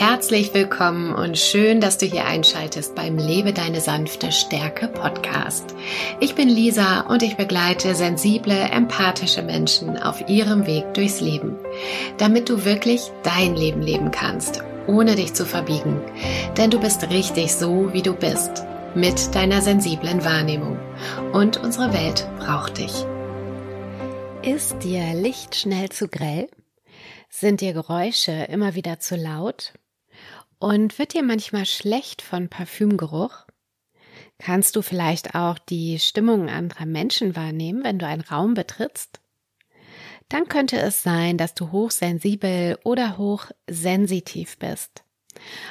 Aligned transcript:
Herzlich 0.00 0.54
willkommen 0.54 1.14
und 1.14 1.36
schön, 1.36 1.82
dass 1.82 1.98
du 1.98 2.06
hier 2.06 2.24
einschaltest 2.24 2.94
beim 2.94 3.18
Lebe 3.18 3.52
deine 3.52 3.82
sanfte 3.82 4.32
Stärke 4.32 4.88
Podcast. 4.88 5.74
Ich 6.20 6.34
bin 6.34 6.48
Lisa 6.48 7.02
und 7.02 7.22
ich 7.22 7.36
begleite 7.36 7.94
sensible, 7.94 8.58
empathische 8.72 9.42
Menschen 9.42 9.98
auf 9.98 10.26
ihrem 10.26 10.66
Weg 10.66 10.94
durchs 10.94 11.20
Leben, 11.20 11.58
damit 12.16 12.48
du 12.48 12.64
wirklich 12.64 13.02
dein 13.24 13.54
Leben 13.54 13.82
leben 13.82 14.10
kannst, 14.10 14.64
ohne 14.86 15.16
dich 15.16 15.34
zu 15.34 15.44
verbiegen. 15.44 16.00
Denn 16.56 16.70
du 16.70 16.80
bist 16.80 17.10
richtig 17.10 17.52
so, 17.52 17.92
wie 17.92 18.00
du 18.00 18.14
bist, 18.14 18.64
mit 18.94 19.34
deiner 19.34 19.60
sensiblen 19.60 20.24
Wahrnehmung. 20.24 20.78
Und 21.34 21.58
unsere 21.58 21.92
Welt 21.92 22.26
braucht 22.38 22.78
dich. 22.78 23.04
Ist 24.40 24.82
dir 24.82 25.12
Licht 25.12 25.56
schnell 25.56 25.90
zu 25.90 26.08
grell? 26.08 26.48
Sind 27.28 27.60
dir 27.60 27.74
Geräusche 27.74 28.32
immer 28.48 28.74
wieder 28.74 28.98
zu 28.98 29.14
laut? 29.14 29.74
Und 30.60 30.98
wird 30.98 31.14
dir 31.14 31.22
manchmal 31.22 31.64
schlecht 31.64 32.20
von 32.20 32.50
Parfümgeruch? 32.50 33.46
Kannst 34.38 34.76
du 34.76 34.82
vielleicht 34.82 35.34
auch 35.34 35.58
die 35.58 35.98
Stimmung 35.98 36.50
anderer 36.50 36.84
Menschen 36.84 37.34
wahrnehmen, 37.34 37.82
wenn 37.82 37.98
du 37.98 38.06
einen 38.06 38.20
Raum 38.20 38.52
betrittst? 38.52 39.20
Dann 40.28 40.48
könnte 40.48 40.78
es 40.78 41.02
sein, 41.02 41.38
dass 41.38 41.54
du 41.54 41.72
hochsensibel 41.72 42.78
oder 42.84 43.16
hochsensitiv 43.16 44.58
bist. 44.58 45.02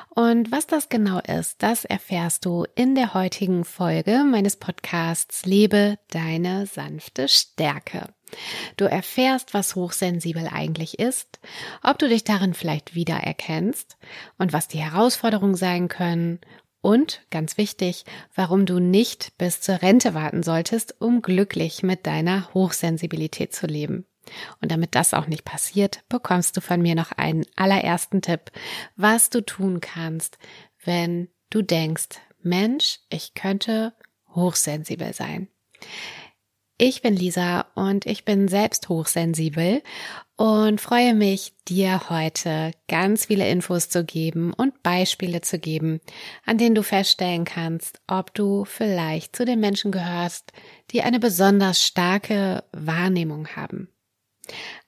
Und 0.09 0.51
was 0.51 0.65
das 0.65 0.89
genau 0.89 1.19
ist, 1.19 1.61
das 1.61 1.85
erfährst 1.85 2.45
du 2.45 2.65
in 2.73 2.95
der 2.95 3.13
heutigen 3.13 3.65
Folge 3.65 4.23
meines 4.23 4.57
Podcasts 4.57 5.45
Lebe 5.45 5.99
deine 6.09 6.65
sanfte 6.65 7.27
Stärke. 7.27 8.07
Du 8.77 8.85
erfährst, 8.85 9.53
was 9.53 9.75
hochsensibel 9.75 10.47
eigentlich 10.51 10.99
ist, 10.99 11.39
ob 11.83 11.97
du 11.99 12.07
dich 12.07 12.23
darin 12.23 12.53
vielleicht 12.53 12.95
wiedererkennst 12.95 13.97
und 14.37 14.53
was 14.53 14.67
die 14.67 14.79
Herausforderungen 14.79 15.55
sein 15.55 15.87
können 15.87 16.39
und, 16.81 17.21
ganz 17.29 17.57
wichtig, 17.57 18.05
warum 18.35 18.65
du 18.65 18.79
nicht 18.79 19.37
bis 19.37 19.61
zur 19.61 19.81
Rente 19.81 20.13
warten 20.13 20.43
solltest, 20.43 20.95
um 20.99 21.21
glücklich 21.21 21.83
mit 21.83 22.05
deiner 22.05 22.53
Hochsensibilität 22.53 23.53
zu 23.53 23.67
leben. 23.67 24.05
Und 24.61 24.71
damit 24.71 24.95
das 24.95 25.13
auch 25.13 25.27
nicht 25.27 25.43
passiert, 25.43 26.03
bekommst 26.07 26.55
du 26.55 26.61
von 26.61 26.81
mir 26.81 26.95
noch 26.95 27.11
einen 27.11 27.45
allerersten 27.55 28.21
Tipp, 28.21 28.51
was 28.95 29.29
du 29.29 29.43
tun 29.43 29.81
kannst, 29.81 30.37
wenn 30.83 31.29
du 31.49 31.61
denkst, 31.61 32.19
Mensch, 32.41 32.99
ich 33.09 33.33
könnte 33.33 33.93
hochsensibel 34.33 35.13
sein. 35.13 35.49
Ich 36.81 37.01
bin 37.01 37.13
Lisa 37.13 37.65
und 37.75 38.05
ich 38.05 38.23
bin 38.23 38.47
selbst 38.47 38.87
hochsensibel 38.87 39.83
und 40.37 40.79
freue 40.79 41.13
mich, 41.13 41.51
dir 41.67 42.09
heute 42.09 42.71
ganz 42.87 43.25
viele 43.25 43.49
Infos 43.49 43.89
zu 43.89 44.05
geben 44.05 44.53
und 44.53 44.81
Beispiele 44.81 45.41
zu 45.41 45.59
geben, 45.59 45.99
an 46.45 46.57
denen 46.57 46.75
du 46.75 46.81
feststellen 46.81 47.43
kannst, 47.43 47.99
ob 48.07 48.33
du 48.33 48.63
vielleicht 48.63 49.35
zu 49.35 49.43
den 49.43 49.59
Menschen 49.59 49.91
gehörst, 49.91 50.53
die 50.91 51.01
eine 51.01 51.19
besonders 51.19 51.85
starke 51.85 52.63
Wahrnehmung 52.71 53.49
haben. 53.57 53.89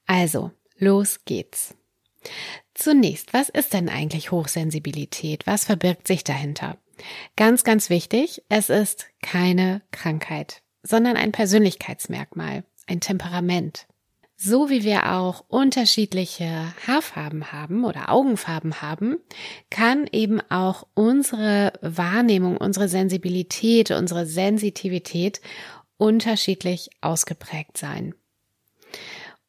Also, 0.05 0.51
los 0.77 1.25
geht's. 1.25 1.75
Zunächst, 2.73 3.33
was 3.33 3.49
ist 3.49 3.73
denn 3.73 3.89
eigentlich 3.89 4.31
Hochsensibilität? 4.31 5.45
Was 5.45 5.65
verbirgt 5.65 6.07
sich 6.07 6.23
dahinter? 6.23 6.77
Ganz, 7.35 7.65
ganz 7.65 7.89
wichtig, 7.89 8.43
es 8.47 8.69
ist 8.69 9.07
keine 9.21 9.81
Krankheit, 9.91 10.63
sondern 10.83 11.17
ein 11.17 11.31
Persönlichkeitsmerkmal, 11.31 12.63
ein 12.87 12.99
Temperament. 12.99 13.87
So 14.43 14.71
wie 14.71 14.83
wir 14.83 15.11
auch 15.11 15.45
unterschiedliche 15.49 16.73
Haarfarben 16.87 17.51
haben 17.51 17.85
oder 17.85 18.09
Augenfarben 18.09 18.81
haben, 18.81 19.17
kann 19.69 20.07
eben 20.11 20.41
auch 20.49 20.87
unsere 20.95 21.73
Wahrnehmung, 21.81 22.57
unsere 22.57 22.87
Sensibilität, 22.87 23.91
unsere 23.91 24.25
Sensitivität 24.25 25.41
unterschiedlich 25.97 26.89
ausgeprägt 27.01 27.77
sein. 27.77 28.15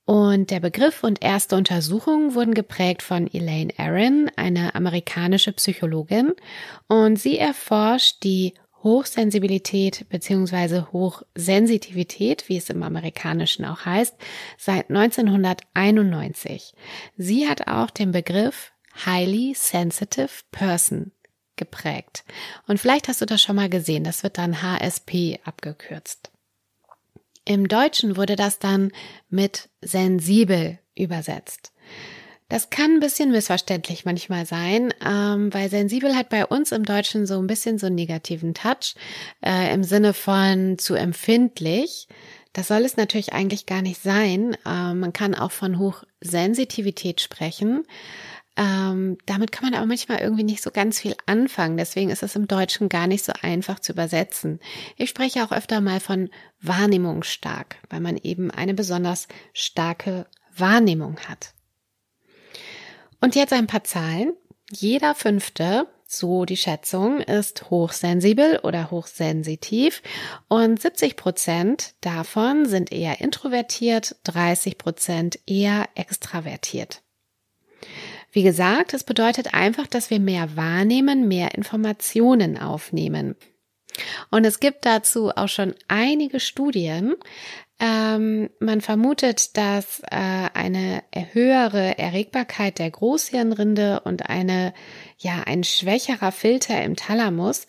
Und 0.04 0.50
der 0.50 0.60
Begriff 0.60 1.04
und 1.04 1.22
erste 1.22 1.56
Untersuchungen 1.56 2.34
wurden 2.34 2.52
geprägt 2.52 3.02
von 3.02 3.32
Elaine 3.32 3.72
Aron, 3.78 4.30
eine 4.36 4.74
amerikanische 4.74 5.52
Psychologin, 5.52 6.34
und 6.88 7.16
sie 7.16 7.38
erforscht 7.38 8.22
die 8.24 8.52
Hochsensibilität 8.82 10.06
beziehungsweise 10.08 10.92
Hochsensitivität, 10.92 12.48
wie 12.48 12.56
es 12.56 12.70
im 12.70 12.82
Amerikanischen 12.82 13.64
auch 13.64 13.84
heißt, 13.84 14.14
seit 14.58 14.90
1991. 14.90 16.74
Sie 17.16 17.48
hat 17.48 17.68
auch 17.68 17.90
den 17.90 18.12
Begriff 18.12 18.72
Highly 19.06 19.54
Sensitive 19.56 20.42
Person 20.50 21.12
geprägt. 21.56 22.24
Und 22.66 22.78
vielleicht 22.78 23.08
hast 23.08 23.20
du 23.20 23.26
das 23.26 23.42
schon 23.42 23.56
mal 23.56 23.68
gesehen, 23.68 24.04
das 24.04 24.22
wird 24.22 24.38
dann 24.38 24.62
HSP 24.62 25.38
abgekürzt. 25.44 26.30
Im 27.44 27.68
Deutschen 27.68 28.16
wurde 28.16 28.36
das 28.36 28.58
dann 28.58 28.92
mit 29.28 29.68
sensibel 29.80 30.78
übersetzt. 30.94 31.72
Das 32.52 32.68
kann 32.68 32.96
ein 32.96 33.00
bisschen 33.00 33.30
missverständlich 33.30 34.04
manchmal 34.04 34.44
sein, 34.44 34.92
ähm, 35.02 35.54
weil 35.54 35.70
sensibel 35.70 36.14
hat 36.14 36.28
bei 36.28 36.44
uns 36.44 36.70
im 36.70 36.84
Deutschen 36.84 37.24
so 37.24 37.38
ein 37.38 37.46
bisschen 37.46 37.78
so 37.78 37.86
einen 37.86 37.94
negativen 37.94 38.52
Touch 38.52 38.94
äh, 39.40 39.72
im 39.72 39.82
Sinne 39.84 40.12
von 40.12 40.76
zu 40.76 40.92
empfindlich. 40.92 42.08
Das 42.52 42.68
soll 42.68 42.84
es 42.84 42.98
natürlich 42.98 43.32
eigentlich 43.32 43.64
gar 43.64 43.80
nicht 43.80 44.02
sein. 44.02 44.54
Ähm, 44.66 45.00
man 45.00 45.14
kann 45.14 45.34
auch 45.34 45.50
von 45.50 45.78
Hochsensitivität 45.78 47.22
sprechen. 47.22 47.84
Ähm, 48.58 49.16
damit 49.24 49.50
kann 49.50 49.70
man 49.70 49.74
aber 49.74 49.86
manchmal 49.86 50.18
irgendwie 50.18 50.44
nicht 50.44 50.62
so 50.62 50.70
ganz 50.70 51.00
viel 51.00 51.16
anfangen. 51.24 51.78
Deswegen 51.78 52.10
ist 52.10 52.22
es 52.22 52.36
im 52.36 52.48
Deutschen 52.48 52.90
gar 52.90 53.06
nicht 53.06 53.24
so 53.24 53.32
einfach 53.40 53.80
zu 53.80 53.92
übersetzen. 53.92 54.60
Ich 54.98 55.08
spreche 55.08 55.42
auch 55.42 55.52
öfter 55.52 55.80
mal 55.80 56.00
von 56.00 56.28
wahrnehmungsstark, 56.60 57.76
weil 57.88 58.00
man 58.00 58.18
eben 58.18 58.50
eine 58.50 58.74
besonders 58.74 59.26
starke 59.54 60.26
Wahrnehmung 60.54 61.16
hat. 61.20 61.54
Und 63.22 63.36
jetzt 63.36 63.52
ein 63.52 63.68
paar 63.68 63.84
Zahlen. 63.84 64.32
Jeder 64.72 65.14
fünfte, 65.14 65.86
so 66.08 66.44
die 66.44 66.56
Schätzung, 66.56 67.20
ist 67.20 67.70
hochsensibel 67.70 68.58
oder 68.64 68.90
hochsensitiv 68.90 70.02
und 70.48 70.82
70 70.82 71.14
Prozent 71.14 71.94
davon 72.00 72.66
sind 72.66 72.90
eher 72.90 73.20
introvertiert, 73.20 74.16
30 74.24 74.76
Prozent 74.76 75.38
eher 75.46 75.88
extravertiert. 75.94 77.02
Wie 78.32 78.42
gesagt, 78.42 78.92
es 78.92 79.04
bedeutet 79.04 79.54
einfach, 79.54 79.86
dass 79.86 80.10
wir 80.10 80.18
mehr 80.18 80.56
wahrnehmen, 80.56 81.28
mehr 81.28 81.54
Informationen 81.54 82.58
aufnehmen. 82.58 83.36
Und 84.30 84.44
es 84.44 84.58
gibt 84.58 84.84
dazu 84.84 85.30
auch 85.30 85.48
schon 85.48 85.74
einige 85.86 86.40
Studien. 86.40 87.14
Ähm, 87.84 88.48
man 88.60 88.80
vermutet, 88.80 89.56
dass 89.56 90.02
äh, 90.08 90.16
eine 90.54 91.02
höhere 91.32 91.98
Erregbarkeit 91.98 92.78
der 92.78 92.88
Großhirnrinde 92.88 94.02
und 94.04 94.30
eine 94.30 94.72
ja 95.18 95.42
ein 95.46 95.64
schwächerer 95.64 96.30
Filter 96.30 96.80
im 96.84 96.94
Thalamus 96.94 97.66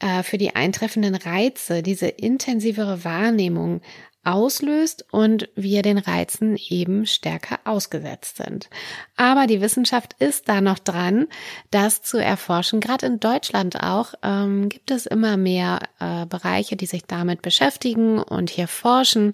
äh, 0.00 0.24
für 0.24 0.36
die 0.36 0.56
eintreffenden 0.56 1.14
Reize 1.14 1.84
diese 1.84 2.08
intensivere 2.08 3.04
Wahrnehmung 3.04 3.82
auslöst 4.24 5.04
und 5.10 5.48
wir 5.54 5.82
den 5.82 5.98
Reizen 5.98 6.56
eben 6.68 7.06
stärker 7.06 7.58
ausgesetzt 7.64 8.36
sind. 8.36 8.70
Aber 9.16 9.46
die 9.46 9.60
Wissenschaft 9.60 10.14
ist 10.18 10.48
da 10.48 10.60
noch 10.60 10.78
dran, 10.78 11.26
das 11.70 12.02
zu 12.02 12.18
erforschen. 12.18 12.80
Gerade 12.80 13.06
in 13.06 13.20
Deutschland 13.20 13.82
auch 13.82 14.14
ähm, 14.22 14.68
gibt 14.68 14.90
es 14.90 15.06
immer 15.06 15.36
mehr 15.36 15.80
äh, 15.98 16.26
Bereiche, 16.26 16.76
die 16.76 16.86
sich 16.86 17.04
damit 17.04 17.42
beschäftigen 17.42 18.18
und 18.18 18.50
hier 18.50 18.68
forschen. 18.68 19.32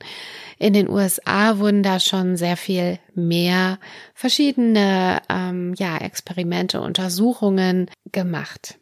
In 0.59 0.73
den 0.73 0.89
USA 0.89 1.59
wurden 1.59 1.83
da 1.83 2.01
schon 2.01 2.37
sehr 2.37 2.57
viel 2.57 2.99
mehr 3.15 3.79
verschiedene 4.15 5.21
ähm, 5.29 5.75
ja, 5.77 5.99
Experimente, 5.99 6.81
Untersuchungen 6.81 7.91
gemacht. 8.11 8.79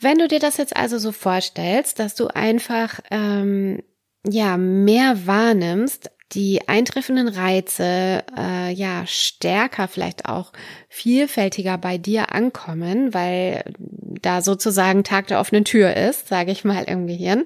Wenn 0.00 0.18
du 0.18 0.28
dir 0.28 0.38
das 0.38 0.56
jetzt 0.56 0.74
also 0.74 0.98
so 0.98 1.12
vorstellst, 1.12 1.98
dass 1.98 2.14
du 2.14 2.28
einfach 2.28 3.00
ähm, 3.10 3.82
ja 4.26 4.56
mehr 4.56 5.26
wahrnimmst, 5.26 6.10
die 6.32 6.68
eintreffenden 6.68 7.28
Reize 7.28 8.22
äh, 8.36 8.72
ja 8.72 9.04
stärker, 9.06 9.88
vielleicht 9.88 10.26
auch 10.26 10.52
vielfältiger 10.88 11.76
bei 11.78 11.98
dir 11.98 12.32
ankommen, 12.32 13.12
weil 13.12 13.64
da 13.78 14.40
sozusagen 14.40 15.02
Tag 15.02 15.26
der 15.26 15.40
offenen 15.40 15.64
Tür 15.64 15.96
ist, 15.96 16.28
sage 16.28 16.52
ich 16.52 16.64
mal 16.64 16.84
im 16.84 17.06
Gehirn, 17.06 17.44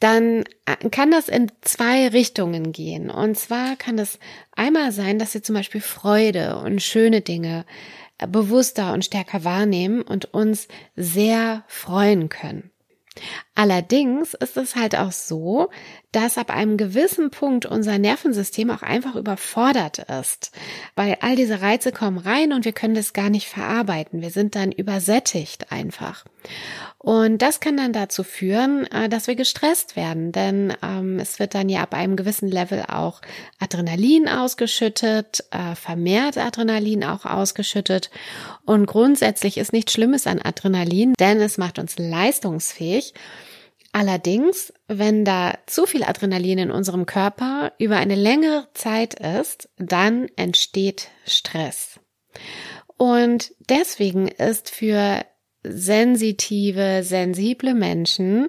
dann 0.00 0.44
äh, 0.66 0.88
kann 0.90 1.12
das 1.12 1.28
in 1.28 1.52
zwei 1.60 2.08
Richtungen 2.08 2.72
gehen. 2.72 3.08
Und 3.08 3.38
zwar 3.38 3.76
kann 3.76 3.98
es 3.98 4.18
einmal 4.50 4.90
sein, 4.90 5.20
dass 5.20 5.34
wir 5.34 5.44
zum 5.44 5.54
Beispiel 5.54 5.80
Freude 5.80 6.56
und 6.56 6.82
schöne 6.82 7.20
Dinge 7.20 7.64
äh, 8.18 8.26
bewusster 8.26 8.92
und 8.94 9.04
stärker 9.04 9.44
wahrnehmen 9.44 10.02
und 10.02 10.34
uns 10.34 10.66
sehr 10.96 11.62
freuen 11.68 12.28
können. 12.28 12.71
Allerdings 13.54 14.34
ist 14.34 14.56
es 14.56 14.76
halt 14.76 14.96
auch 14.96 15.12
so, 15.12 15.70
dass 16.12 16.38
ab 16.38 16.50
einem 16.50 16.76
gewissen 16.76 17.30
Punkt 17.30 17.66
unser 17.66 17.98
Nervensystem 17.98 18.70
auch 18.70 18.82
einfach 18.82 19.16
überfordert 19.16 19.98
ist, 19.98 20.52
weil 20.94 21.16
all 21.20 21.36
diese 21.36 21.62
Reize 21.62 21.90
kommen 21.90 22.18
rein 22.18 22.52
und 22.52 22.64
wir 22.64 22.72
können 22.72 22.94
das 22.94 23.12
gar 23.14 23.30
nicht 23.30 23.48
verarbeiten. 23.48 24.20
Wir 24.20 24.30
sind 24.30 24.54
dann 24.54 24.72
übersättigt 24.72 25.72
einfach. 25.72 26.24
Und 26.98 27.42
das 27.42 27.60
kann 27.60 27.76
dann 27.76 27.92
dazu 27.92 28.22
führen, 28.22 28.86
äh, 28.92 29.08
dass 29.08 29.26
wir 29.26 29.34
gestresst 29.34 29.96
werden, 29.96 30.30
denn 30.30 30.72
ähm, 30.82 31.18
es 31.18 31.38
wird 31.38 31.54
dann 31.54 31.68
ja 31.68 31.82
ab 31.82 31.94
einem 31.94 32.14
gewissen 32.14 32.48
Level 32.48 32.84
auch 32.88 33.20
Adrenalin 33.58 34.28
ausgeschüttet, 34.28 35.44
äh, 35.50 35.74
vermehrt 35.74 36.38
Adrenalin 36.38 37.04
auch 37.04 37.24
ausgeschüttet. 37.24 38.10
Und 38.64 38.86
grundsätzlich 38.86 39.58
ist 39.58 39.72
nichts 39.72 39.92
Schlimmes 39.92 40.26
an 40.26 40.40
Adrenalin, 40.40 41.14
denn 41.18 41.40
es 41.40 41.58
macht 41.58 41.78
uns 41.78 41.98
leistungsfähig. 41.98 43.14
Allerdings, 43.92 44.72
wenn 44.88 45.26
da 45.26 45.58
zu 45.66 45.84
viel 45.84 46.02
Adrenalin 46.02 46.58
in 46.58 46.70
unserem 46.70 47.04
Körper 47.04 47.72
über 47.78 47.98
eine 47.98 48.14
längere 48.14 48.66
Zeit 48.72 49.14
ist, 49.14 49.68
dann 49.76 50.28
entsteht 50.36 51.08
Stress. 51.26 52.00
Und 52.96 53.52
deswegen 53.68 54.28
ist 54.28 54.70
für 54.70 55.24
sensitive, 55.62 57.02
sensible 57.04 57.74
Menschen 57.74 58.48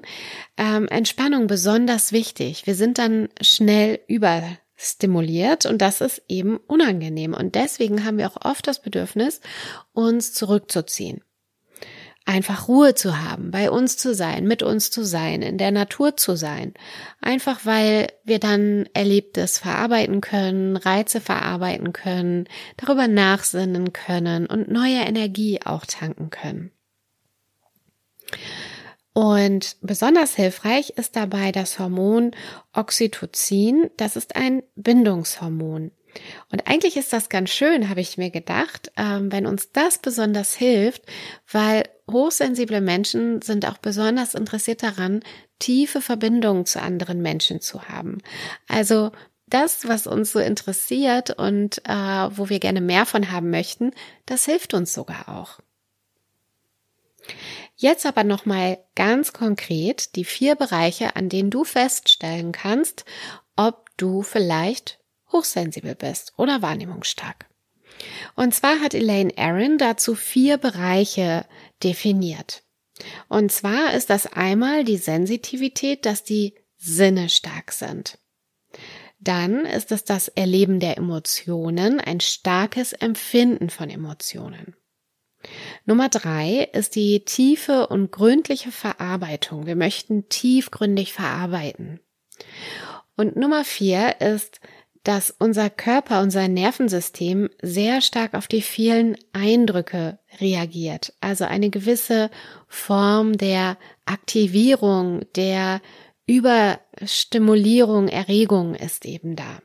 ähm, 0.57 0.87
Entspannung 0.87 1.47
besonders 1.47 2.13
wichtig. 2.13 2.65
Wir 2.65 2.75
sind 2.75 2.97
dann 2.97 3.27
schnell 3.41 3.99
überstimuliert 4.07 5.65
und 5.65 5.81
das 5.81 5.99
ist 5.99 6.23
eben 6.29 6.55
unangenehm. 6.55 7.33
Und 7.33 7.55
deswegen 7.55 8.05
haben 8.05 8.17
wir 8.17 8.31
auch 8.31 8.45
oft 8.45 8.65
das 8.65 8.81
Bedürfnis, 8.81 9.41
uns 9.91 10.33
zurückzuziehen 10.33 11.21
einfach 12.25 12.67
Ruhe 12.67 12.95
zu 12.95 13.21
haben, 13.21 13.51
bei 13.51 13.69
uns 13.69 13.97
zu 13.97 14.13
sein, 14.13 14.45
mit 14.45 14.63
uns 14.63 14.89
zu 14.89 15.03
sein, 15.03 15.41
in 15.41 15.57
der 15.57 15.71
Natur 15.71 16.15
zu 16.15 16.35
sein. 16.35 16.73
Einfach 17.21 17.65
weil 17.65 18.07
wir 18.23 18.39
dann 18.39 18.87
Erlebtes 18.93 19.59
verarbeiten 19.59 20.21
können, 20.21 20.77
Reize 20.77 21.19
verarbeiten 21.19 21.91
können, 21.91 22.47
darüber 22.77 23.07
nachsinnen 23.07 23.91
können 23.93 24.45
und 24.45 24.71
neue 24.71 25.01
Energie 25.01 25.59
auch 25.63 25.85
tanken 25.85 26.29
können. 26.29 26.71
Und 29.13 29.75
besonders 29.81 30.35
hilfreich 30.35 30.91
ist 30.91 31.15
dabei 31.15 31.51
das 31.51 31.77
Hormon 31.77 32.31
Oxytocin. 32.73 33.91
Das 33.97 34.15
ist 34.15 34.35
ein 34.35 34.63
Bindungshormon. 34.75 35.91
Und 36.51 36.67
eigentlich 36.67 36.97
ist 36.97 37.13
das 37.13 37.29
ganz 37.29 37.49
schön, 37.49 37.89
habe 37.89 38.01
ich 38.01 38.17
mir 38.17 38.29
gedacht, 38.29 38.91
ähm, 38.97 39.31
wenn 39.31 39.45
uns 39.45 39.71
das 39.71 39.97
besonders 39.99 40.55
hilft, 40.55 41.03
weil 41.51 41.83
hochsensible 42.13 42.81
Menschen 42.81 43.41
sind 43.41 43.67
auch 43.67 43.77
besonders 43.77 44.33
interessiert 44.33 44.83
daran, 44.83 45.21
tiefe 45.59 46.01
Verbindungen 46.01 46.65
zu 46.65 46.81
anderen 46.81 47.21
Menschen 47.21 47.59
zu 47.59 47.89
haben. 47.89 48.19
Also 48.67 49.11
das, 49.47 49.87
was 49.87 50.07
uns 50.07 50.31
so 50.31 50.39
interessiert 50.39 51.31
und 51.31 51.79
äh, 51.85 51.91
wo 51.91 52.49
wir 52.49 52.59
gerne 52.59 52.81
mehr 52.81 53.05
von 53.05 53.31
haben 53.31 53.49
möchten, 53.49 53.91
das 54.25 54.45
hilft 54.45 54.73
uns 54.73 54.93
sogar 54.93 55.29
auch. 55.29 55.59
Jetzt 57.75 58.05
aber 58.05 58.23
nochmal 58.23 58.79
ganz 58.95 59.33
konkret 59.33 60.15
die 60.15 60.25
vier 60.25 60.55
Bereiche, 60.55 61.15
an 61.15 61.29
denen 61.29 61.49
du 61.49 61.63
feststellen 61.63 62.51
kannst, 62.51 63.05
ob 63.55 63.89
du 63.97 64.21
vielleicht 64.21 64.99
hochsensibel 65.31 65.95
bist 65.95 66.33
oder 66.37 66.61
wahrnehmungsstark. 66.61 67.47
Und 68.35 68.53
zwar 68.53 68.79
hat 68.79 68.93
Elaine 68.93 69.33
Aaron 69.37 69.77
dazu 69.77 70.15
vier 70.15 70.57
Bereiche 70.57 71.45
definiert. 71.83 72.63
Und 73.27 73.51
zwar 73.51 73.93
ist 73.93 74.09
das 74.09 74.27
einmal 74.27 74.83
die 74.83 74.97
Sensitivität, 74.97 76.05
dass 76.05 76.23
die 76.23 76.55
Sinne 76.77 77.29
stark 77.29 77.71
sind. 77.71 78.17
Dann 79.19 79.65
ist 79.65 79.91
es 79.91 80.03
das 80.03 80.27
Erleben 80.27 80.79
der 80.79 80.97
Emotionen, 80.97 81.99
ein 82.01 82.19
starkes 82.19 82.93
Empfinden 82.93 83.69
von 83.69 83.89
Emotionen. 83.89 84.75
Nummer 85.85 86.09
drei 86.09 86.69
ist 86.73 86.95
die 86.95 87.23
tiefe 87.25 87.87
und 87.87 88.11
gründliche 88.11 88.71
Verarbeitung. 88.71 89.65
Wir 89.65 89.75
möchten 89.75 90.29
tiefgründig 90.29 91.13
verarbeiten. 91.13 91.99
Und 93.15 93.35
Nummer 93.35 93.63
vier 93.63 94.19
ist 94.21 94.59
dass 95.03 95.31
unser 95.31 95.69
Körper, 95.69 96.21
unser 96.21 96.47
Nervensystem 96.47 97.49
sehr 97.61 98.01
stark 98.01 98.33
auf 98.33 98.47
die 98.47 98.61
vielen 98.61 99.17
Eindrücke 99.33 100.19
reagiert. 100.39 101.13
Also 101.19 101.43
eine 101.43 101.69
gewisse 101.69 102.31
Form 102.67 103.37
der 103.37 103.77
Aktivierung, 104.05 105.25
der 105.35 105.81
Überstimulierung, 106.25 108.07
Erregung 108.07 108.75
ist 108.75 109.05
eben 109.05 109.35
da. 109.35 109.61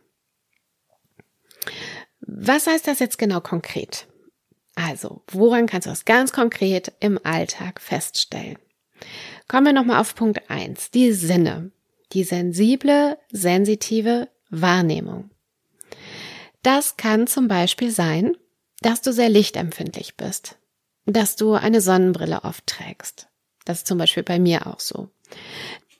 Was 2.20 2.66
heißt 2.66 2.88
das 2.88 2.98
jetzt 2.98 3.18
genau 3.18 3.40
konkret? 3.40 4.08
Also, 4.74 5.22
woran 5.28 5.66
kannst 5.66 5.86
du 5.86 5.90
das 5.90 6.04
ganz 6.04 6.32
konkret 6.32 6.92
im 7.00 7.18
Alltag 7.24 7.80
feststellen? 7.80 8.58
Kommen 9.46 9.66
wir 9.66 9.72
nochmal 9.72 10.00
auf 10.00 10.14
Punkt 10.14 10.50
eins: 10.50 10.90
die 10.90 11.12
Sinne. 11.12 11.70
Die 12.12 12.24
sensible, 12.24 13.18
sensitive 13.30 14.28
Wahrnehmung. 14.50 15.30
Das 16.62 16.96
kann 16.96 17.26
zum 17.26 17.48
Beispiel 17.48 17.90
sein, 17.90 18.36
dass 18.80 19.00
du 19.00 19.12
sehr 19.12 19.28
lichtempfindlich 19.28 20.16
bist, 20.16 20.58
dass 21.06 21.36
du 21.36 21.54
eine 21.54 21.80
Sonnenbrille 21.80 22.44
oft 22.44 22.66
trägst. 22.66 23.28
Das 23.64 23.78
ist 23.78 23.86
zum 23.86 23.98
Beispiel 23.98 24.22
bei 24.22 24.38
mir 24.38 24.66
auch 24.66 24.80
so. 24.80 25.10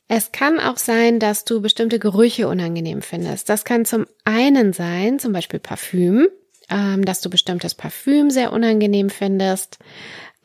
Es 0.09 0.33
kann 0.33 0.59
auch 0.59 0.79
sein, 0.79 1.21
dass 1.21 1.45
du 1.45 1.61
bestimmte 1.61 1.99
Gerüche 1.99 2.49
unangenehm 2.49 3.03
findest. 3.03 3.51
Das 3.51 3.65
kann 3.65 3.85
zum 3.85 4.07
einen 4.25 4.73
sein, 4.73 5.19
zum 5.19 5.33
Beispiel 5.33 5.61
Parfüm, 5.61 6.29
ähm, 6.71 7.05
dass 7.05 7.21
du 7.21 7.29
bestimmtes 7.29 7.75
Parfüm 7.75 8.31
sehr 8.31 8.53
unangenehm 8.55 9.11
findest. 9.11 9.79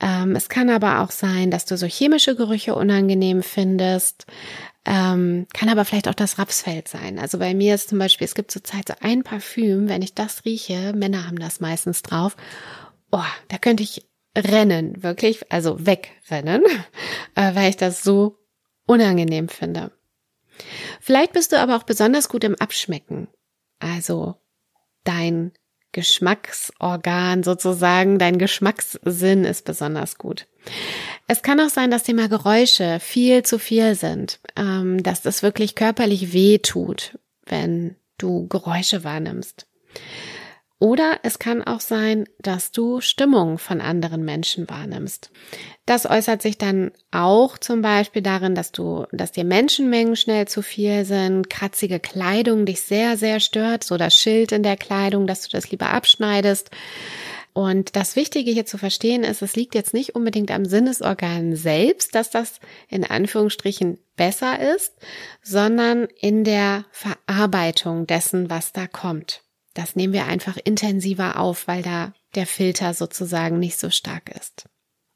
Ähm, 0.02 0.36
es 0.36 0.50
kann 0.50 0.70
aber 0.70 1.00
auch 1.00 1.12
sein, 1.12 1.50
dass 1.50 1.64
du 1.66 1.78
so 1.78 1.86
chemische 1.86 2.36
Gerüche 2.36 2.76
unangenehm 2.76 3.42
findest. 3.42 4.26
Ähm, 4.86 5.48
kann 5.54 5.70
aber 5.70 5.86
vielleicht 5.86 6.10
auch 6.10 6.14
das 6.14 6.38
Rapsfeld 6.38 6.88
sein. 6.90 7.18
Also 7.18 7.40
bei 7.40 7.54
mir 7.54 7.76
ist 7.76 7.90
zum 7.90 8.00
Beispiel, 8.00 8.26
es 8.26 8.36
gibt 8.36 8.52
zurzeit 8.52 8.90
so 8.90 8.94
ein 9.00 9.24
Parfüm, 9.24 9.88
wenn 9.88 10.02
ich 10.02 10.14
das 10.14 10.44
rieche, 10.44 10.94
Männer 10.94 11.26
haben 11.26 11.40
das 11.40 11.62
meistens 11.62 12.02
drauf, 12.02 12.36
oh, 13.12 13.24
da 13.48 13.58
könnte 13.58 13.84
ich 13.84 14.06
rennen, 14.38 15.02
wirklich, 15.04 15.52
also 15.52 15.86
wegrennen, 15.86 16.64
äh, 17.36 17.56
weil 17.56 17.70
ich 17.70 17.78
das 17.78 18.04
so 18.04 18.40
unangenehm 18.86 19.48
finde. 19.48 19.92
Vielleicht 21.00 21.34
bist 21.34 21.52
du 21.52 21.60
aber 21.60 21.78
auch 21.78 21.84
besonders 21.84 22.28
gut 22.30 22.44
im 22.44 22.56
Abschmecken. 22.56 23.28
Also 23.80 24.36
dein 25.04 25.52
Geschmacksorgan 25.94 27.44
sozusagen, 27.44 28.18
dein 28.18 28.38
Geschmackssinn 28.38 29.46
ist 29.46 29.66
besonders 29.66 30.18
gut. 30.18 30.48
Es 31.28 31.42
kann 31.42 31.60
auch 31.60 31.70
sein, 31.70 31.90
dass 31.90 32.04
Thema 32.04 32.28
Geräusche 32.28 33.00
viel 33.00 33.44
zu 33.44 33.58
viel 33.58 33.96
sind, 33.96 34.40
ähm, 34.56 35.02
dass 35.04 35.22
das 35.22 35.44
wirklich 35.44 35.76
körperlich 35.76 36.34
weh 36.34 36.58
tut, 36.58 37.18
wenn 37.46 37.96
du 38.18 38.48
Geräusche 38.48 39.04
wahrnimmst. 39.04 39.68
Oder 40.84 41.20
es 41.24 41.40
kann 41.40 41.64
auch 41.64 41.80
sein, 41.80 42.26
dass 42.40 42.72
du 42.72 43.00
Stimmung 43.00 43.58
von 43.58 43.80
anderen 43.80 44.26
Menschen 44.26 44.70
wahrnimmst. 44.70 45.32
Das 45.86 46.06
äußert 46.06 46.42
sich 46.42 46.58
dann 46.58 46.92
auch 47.10 47.58
zum 47.58 47.82
Beispiel 47.82 48.22
darin, 48.22 48.54
dass 48.54 48.74
du, 48.74 49.06
dass 49.14 49.32
dir 49.32 49.46
Menschenmengen 49.46 50.18
schnell 50.18 50.46
zu 50.50 50.62
viel 50.62 51.06
sind, 51.06 51.50
kratzige 51.50 52.02
Kleidung 52.02 52.66
dich 52.66 52.82
sehr, 52.82 53.16
sehr 53.16 53.40
stört, 53.40 53.86
so 53.86 53.96
das 53.96 54.14
Schild 54.14 54.52
in 54.52 54.62
der 54.62 54.76
Kleidung, 54.76 55.26
dass 55.26 55.44
du 55.44 55.52
das 55.52 55.72
lieber 55.72 55.90
abschneidest. 55.90 56.70
Und 57.54 57.96
das 57.96 58.16
Wichtige 58.16 58.52
hier 58.52 58.66
zu 58.66 58.80
verstehen 58.80 59.24
ist, 59.24 59.44
es 59.44 59.56
liegt 59.56 59.76
jetzt 59.76 59.94
nicht 59.94 60.16
unbedingt 60.16 60.50
am 60.50 60.66
Sinnesorgan 60.66 61.56
selbst, 61.56 62.16
dass 62.16 62.32
das 62.32 62.60
in 62.90 63.04
Anführungsstrichen 63.04 64.00
besser 64.16 64.60
ist, 64.76 64.94
sondern 65.44 66.08
in 66.20 66.44
der 66.44 66.86
Verarbeitung 66.92 68.08
dessen, 68.08 68.50
was 68.50 68.74
da 68.74 68.88
kommt. 68.88 69.44
Das 69.76 69.96
nehmen 69.96 70.14
wir 70.14 70.26
einfach 70.26 70.58
intensiver 70.64 71.40
auf, 71.40 71.68
weil 71.68 71.84
da 71.84 72.14
der 72.36 72.48
Filter 72.48 72.94
sozusagen 72.94 73.60
nicht 73.60 73.78
so 73.78 73.92
stark 73.92 74.36
ist. 74.36 74.66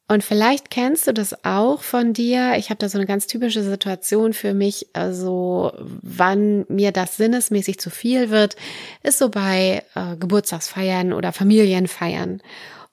Und 0.09 0.23
vielleicht 0.23 0.69
kennst 0.69 1.07
du 1.07 1.13
das 1.13 1.43
auch 1.43 1.81
von 1.81 2.13
dir. 2.13 2.55
Ich 2.57 2.69
habe 2.69 2.77
da 2.77 2.87
so 2.87 2.97
eine 2.97 3.05
ganz 3.05 3.27
typische 3.27 3.61
Situation 3.61 4.31
für 4.31 4.53
mich, 4.53 4.87
also 4.93 5.73
wann 5.77 6.65
mir 6.69 6.93
das 6.93 7.17
sinnesmäßig 7.17 7.79
zu 7.79 7.89
viel 7.89 8.29
wird, 8.29 8.55
ist 9.03 9.19
so 9.19 9.29
bei 9.29 9.83
äh, 9.95 10.15
Geburtstagsfeiern 10.15 11.11
oder 11.11 11.33
Familienfeiern. 11.33 12.41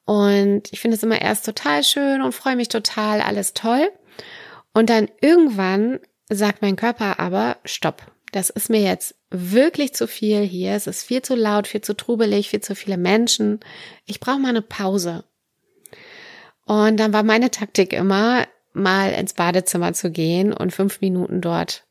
Und 0.05 0.73
ich 0.73 0.81
finde 0.81 0.97
es 0.97 1.05
immer 1.05 1.23
erst 1.23 1.47
total 1.47 1.85
schön 1.85 2.21
und 2.21 2.35
freue 2.35 2.57
mich 2.57 2.69
total, 2.69 3.21
alles 3.21 3.55
toll. 3.55 3.89
Und 4.73 4.91
dann 4.91 5.09
irgendwann 5.21 6.01
sagt 6.29 6.63
mein 6.63 6.75
Körper 6.75 7.21
aber, 7.21 7.59
stopp, 7.65 8.03
das 8.33 8.51
ist 8.51 8.71
mir 8.71 8.81
jetzt 8.81 9.15
wirklich 9.31 9.95
zu 9.95 10.09
viel 10.09 10.41
hier. 10.41 10.73
Es 10.73 10.89
ist 10.89 11.05
viel 11.05 11.23
zu 11.23 11.37
laut, 11.37 11.69
viel 11.69 11.81
zu 11.81 11.95
trubelig, 11.95 12.51
viel 12.51 12.61
zu 12.61 12.75
viele 12.75 12.97
Menschen. 12.97 13.61
Ich 14.05 14.19
brauche 14.19 14.41
mal 14.41 14.49
eine 14.49 14.63
Pause. 14.63 15.25
Und 16.65 16.99
dann 16.99 17.13
war 17.13 17.23
meine 17.23 17.51
Taktik 17.51 17.93
immer, 17.93 18.47
mal 18.73 19.13
ins 19.13 19.35
Badezimmer 19.35 19.93
zu 19.93 20.11
gehen 20.11 20.53
und 20.53 20.73
fünf 20.73 21.01
Minuten 21.01 21.41
dort 21.41 21.85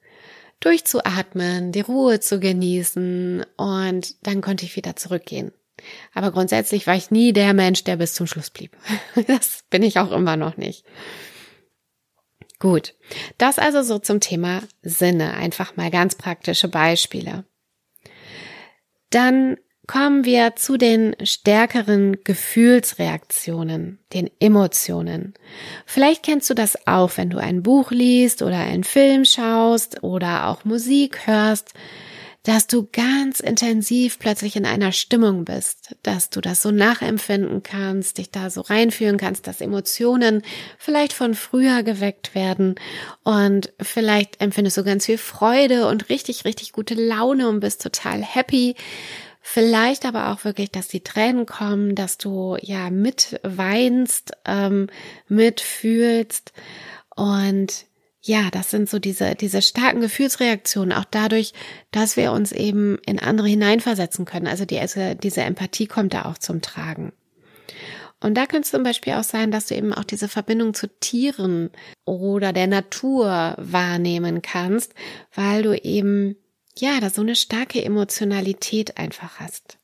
durchzuatmen, 0.59 1.71
die 1.71 1.81
Ruhe 1.81 2.19
zu 2.19 2.39
genießen 2.39 3.45
und 3.57 4.15
dann 4.25 4.41
konnte 4.41 4.65
ich 4.65 4.75
wieder 4.75 4.95
zurückgehen. 4.95 5.51
Aber 6.13 6.31
grundsätzlich 6.31 6.87
war 6.87 6.95
ich 6.95 7.11
nie 7.11 7.33
der 7.33 7.53
Mensch, 7.53 7.83
der 7.83 7.97
bis 7.97 8.13
zum 8.13 8.27
Schluss 8.27 8.49
blieb. 8.49 8.75
Das 9.27 9.63
bin 9.69 9.83
ich 9.83 9.99
auch 9.99 10.11
immer 10.11 10.37
noch 10.37 10.57
nicht. 10.57 10.85
Gut, 12.59 12.95
das 13.37 13.59
also 13.59 13.81
so 13.81 13.99
zum 13.99 14.21
Thema 14.21 14.61
Sinne. 14.81 15.33
Einfach 15.33 15.75
mal 15.75 15.91
ganz 15.91 16.15
praktische 16.15 16.69
Beispiele. 16.69 17.43
Dann 19.09 19.57
kommen 19.87 20.23
wir 20.23 20.55
zu 20.55 20.77
den 20.77 21.15
stärkeren 21.23 22.23
Gefühlsreaktionen, 22.23 23.99
den 24.13 24.29
Emotionen. 24.39 25.33
Vielleicht 25.85 26.23
kennst 26.23 26.49
du 26.49 26.53
das 26.53 26.87
auch, 26.87 27.11
wenn 27.17 27.29
du 27.29 27.37
ein 27.37 27.63
Buch 27.63 27.91
liest 27.91 28.41
oder 28.41 28.57
einen 28.57 28.83
Film 28.83 29.25
schaust 29.25 30.03
oder 30.03 30.47
auch 30.47 30.63
Musik 30.63 31.27
hörst, 31.27 31.73
dass 32.43 32.67
du 32.67 32.87
ganz 32.91 33.39
intensiv 33.39 34.19
plötzlich 34.19 34.57
in 34.57 34.65
einer 34.65 34.91
Stimmung 34.91 35.45
bist, 35.45 35.95
dass 36.03 36.29
du 36.29 36.41
das 36.41 36.61
so 36.61 36.71
nachempfinden 36.71 37.63
kannst, 37.63 38.17
dich 38.17 38.31
da 38.31 38.49
so 38.49 38.61
reinfühlen 38.61 39.17
kannst, 39.17 39.47
dass 39.47 39.61
Emotionen 39.61 40.43
vielleicht 40.77 41.13
von 41.13 41.35
früher 41.35 41.83
geweckt 41.83 42.35
werden 42.35 42.75
und 43.23 43.71
vielleicht 43.81 44.41
empfindest 44.41 44.75
du 44.75 44.83
ganz 44.83 45.05
viel 45.05 45.17
Freude 45.17 45.87
und 45.87 46.09
richtig, 46.09 46.43
richtig 46.43 46.73
gute 46.73 46.95
Laune 46.95 47.47
und 47.47 47.61
bist 47.61 47.81
total 47.81 48.21
happy. 48.21 48.75
Vielleicht 49.45 50.05
aber 50.05 50.31
auch 50.31 50.45
wirklich, 50.45 50.71
dass 50.71 50.87
die 50.87 51.03
Tränen 51.03 51.45
kommen, 51.45 51.95
dass 51.95 52.17
du 52.17 52.57
ja 52.61 52.89
mitweinst, 52.89 54.31
ähm, 54.45 54.87
mitfühlst 55.27 56.53
und 57.15 57.85
ja, 58.21 58.49
das 58.51 58.71
sind 58.71 58.89
so 58.89 58.99
diese, 58.99 59.35
diese 59.35 59.61
starken 59.61 59.99
Gefühlsreaktionen, 59.99 60.97
auch 60.97 61.03
dadurch, 61.03 61.51
dass 61.91 62.15
wir 62.15 62.31
uns 62.31 62.53
eben 62.53 62.97
in 63.05 63.19
andere 63.19 63.49
hineinversetzen 63.49 64.23
können. 64.23 64.47
Also, 64.47 64.63
die, 64.63 64.79
also 64.79 65.13
diese 65.13 65.41
Empathie 65.41 65.87
kommt 65.87 66.13
da 66.13 66.23
auch 66.23 66.37
zum 66.37 66.61
Tragen. 66.61 67.11
Und 68.21 68.35
da 68.35 68.45
könnte 68.45 68.65
es 68.65 68.71
zum 68.71 68.83
Beispiel 68.83 69.13
auch 69.13 69.25
sein, 69.25 69.51
dass 69.51 69.65
du 69.65 69.75
eben 69.75 69.93
auch 69.93 70.05
diese 70.05 70.29
Verbindung 70.29 70.73
zu 70.73 70.87
Tieren 70.87 71.69
oder 72.05 72.53
der 72.53 72.67
Natur 72.67 73.55
wahrnehmen 73.57 74.41
kannst, 74.41 74.93
weil 75.35 75.63
du 75.63 75.77
eben, 75.77 76.37
ja, 76.77 76.99
da 76.99 77.09
so 77.09 77.21
eine 77.21 77.35
starke 77.35 77.83
Emotionalität 77.83 78.97
einfach 78.97 79.39
hast. 79.39 79.77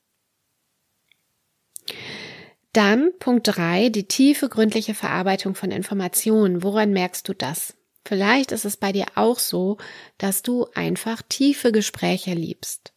Dann 2.72 3.10
Punkt 3.18 3.48
drei, 3.48 3.88
die 3.88 4.06
tiefe, 4.06 4.48
gründliche 4.48 4.94
Verarbeitung 4.94 5.54
von 5.54 5.70
Informationen. 5.70 6.62
Woran 6.62 6.92
merkst 6.92 7.28
du 7.28 7.34
das? 7.34 7.74
Vielleicht 8.04 8.52
ist 8.52 8.64
es 8.64 8.76
bei 8.76 8.92
dir 8.92 9.06
auch 9.16 9.38
so, 9.38 9.76
dass 10.18 10.42
du 10.42 10.66
einfach 10.74 11.22
tiefe 11.28 11.70
Gespräche 11.72 12.32
liebst, 12.32 12.94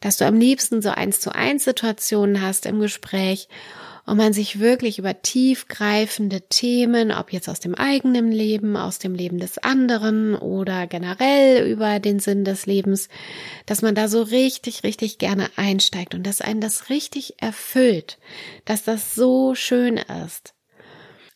dass 0.00 0.16
du 0.16 0.26
am 0.26 0.38
liebsten 0.38 0.80
so 0.80 0.90
eins 0.90 1.20
zu 1.20 1.34
eins 1.34 1.64
Situationen 1.64 2.40
hast 2.40 2.66
im 2.66 2.80
Gespräch 2.80 3.48
und 4.06 4.16
man 4.16 4.32
sich 4.32 4.60
wirklich 4.60 4.98
über 4.98 5.20
tiefgreifende 5.20 6.42
Themen, 6.42 7.10
ob 7.10 7.32
jetzt 7.32 7.48
aus 7.48 7.58
dem 7.58 7.74
eigenen 7.74 8.30
Leben, 8.30 8.76
aus 8.76 8.98
dem 8.98 9.14
Leben 9.14 9.38
des 9.38 9.58
anderen 9.58 10.36
oder 10.36 10.86
generell 10.86 11.66
über 11.66 11.98
den 11.98 12.20
Sinn 12.20 12.44
des 12.44 12.66
Lebens, 12.66 13.08
dass 13.66 13.82
man 13.82 13.96
da 13.96 14.06
so 14.06 14.22
richtig, 14.22 14.84
richtig 14.84 15.18
gerne 15.18 15.50
einsteigt 15.56 16.14
und 16.14 16.24
dass 16.24 16.40
einen 16.40 16.60
das 16.60 16.88
richtig 16.88 17.42
erfüllt, 17.42 18.18
dass 18.64 18.84
das 18.84 19.16
so 19.16 19.56
schön 19.56 19.96
ist. 20.24 20.54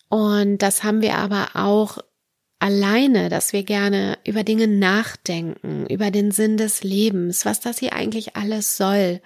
Und 0.09 0.59
das 0.59 0.85
haben 0.85 1.03
wir 1.03 1.17
aber 1.17 1.51
auch 1.55 1.99
alleine, 2.61 3.31
dass 3.31 3.53
wir 3.53 3.65
gerne 3.65 4.19
über 4.25 4.45
Dinge 4.45 4.69
nachdenken, 4.69 5.87
über 5.87 6.11
den 6.11 6.31
Sinn 6.31 6.59
des 6.59 6.85
Lebens, 6.85 7.45
was 7.47 7.61
das 7.61 7.79
hier 7.79 7.95
eigentlich 7.95 8.37
alles 8.37 8.77
soll 8.77 9.21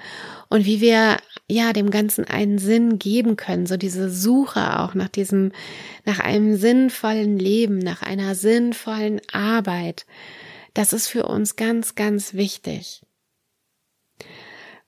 und 0.49 0.65
wie 0.65 0.81
wir 0.81 1.19
ja 1.49 1.73
dem 1.73 1.91
Ganzen 1.91 2.25
einen 2.25 2.59
Sinn 2.59 2.99
geben 2.99 3.37
können, 3.37 3.67
so 3.67 3.77
diese 3.77 4.09
Suche 4.09 4.81
auch 4.81 4.95
nach 4.95 5.09
diesem, 5.09 5.53
nach 6.05 6.21
einem 6.21 6.57
sinnvollen 6.57 7.39
Leben, 7.39 7.79
nach 7.79 8.03
einer 8.03 8.35
sinnvollen 8.37 9.21
Arbeit. 9.33 10.07
Das 10.73 10.93
ist 10.93 11.09
für 11.09 11.27
uns 11.27 11.57
ganz, 11.57 11.97
ganz 11.97 12.35
wichtig. 12.35 13.03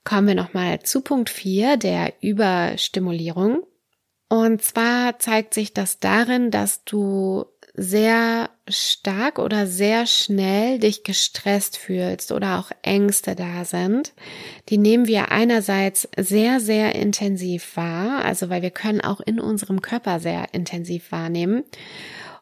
Kommen 0.05 0.27
wir 0.27 0.35
nochmal 0.35 0.79
zu 0.79 1.01
Punkt 1.01 1.29
4 1.29 1.75
der 1.75 2.13
Überstimulierung. 2.21 3.63
Und 4.29 4.61
zwar 4.61 5.19
zeigt 5.19 5.53
sich 5.53 5.73
das 5.73 5.99
darin, 5.99 6.49
dass 6.49 6.85
du 6.85 7.45
sehr 7.77 8.49
stark 8.67 9.37
oder 9.37 9.67
sehr 9.67 10.07
schnell 10.07 10.79
dich 10.79 11.03
gestresst 11.03 11.77
fühlst 11.77 12.31
oder 12.31 12.59
auch 12.59 12.71
Ängste 12.81 13.35
da 13.35 13.65
sind, 13.65 14.13
die 14.69 14.79
nehmen 14.79 15.07
wir 15.07 15.31
einerseits 15.31 16.09
sehr, 16.17 16.59
sehr 16.59 16.95
intensiv 16.95 17.77
wahr, 17.77 18.25
also 18.25 18.49
weil 18.49 18.63
wir 18.63 18.71
können 18.71 19.01
auch 19.01 19.21
in 19.21 19.39
unserem 19.39 19.81
Körper 19.81 20.19
sehr 20.19 20.53
intensiv 20.53 21.11
wahrnehmen. 21.11 21.63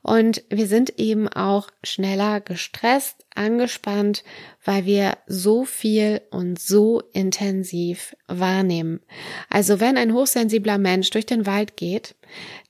Und 0.02 0.44
wir 0.50 0.68
sind 0.68 1.00
eben 1.00 1.28
auch 1.28 1.70
schneller 1.84 2.40
gestresst, 2.40 3.26
angespannt, 3.34 4.24
weil 4.64 4.86
wir 4.86 5.18
so 5.26 5.66
viel 5.66 6.22
und 6.30 6.60
so 6.60 7.02
intensiv 7.12 8.16
wahrnehmen. 8.28 9.02
Also 9.50 9.80
wenn 9.80 9.98
ein 9.98 10.14
hochsensibler 10.14 10.78
Mensch 10.78 11.10
durch 11.10 11.26
den 11.26 11.48
Wald 11.48 11.76
geht, 11.76 12.14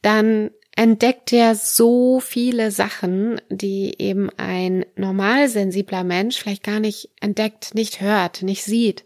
dann 0.02 0.50
entdeckt 0.76 1.32
er 1.32 1.56
so 1.56 2.20
viele 2.20 2.72
Sachen, 2.72 3.40
die 3.50 3.96
eben 3.98 4.30
ein 4.38 4.86
normal 4.96 5.48
sensibler 5.48 6.04
Mensch 6.04 6.38
vielleicht 6.38 6.64
gar 6.64 6.80
nicht 6.80 7.10
entdeckt, 7.22 7.74
nicht 7.74 8.02
hört, 8.02 8.44
nicht 8.44 8.64
sieht. 8.64 9.06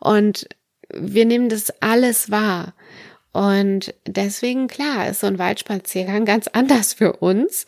Und 0.00 0.48
wir 0.92 1.26
nehmen 1.26 1.48
das 1.48 1.72
alles 1.82 2.30
wahr. 2.30 2.74
Und 3.32 3.94
deswegen, 4.06 4.68
klar, 4.68 5.08
ist 5.08 5.20
so 5.20 5.26
ein 5.26 5.40
Waldspaziergang 5.40 6.24
ganz 6.24 6.46
anders 6.48 6.94
für 6.94 7.14
uns 7.14 7.66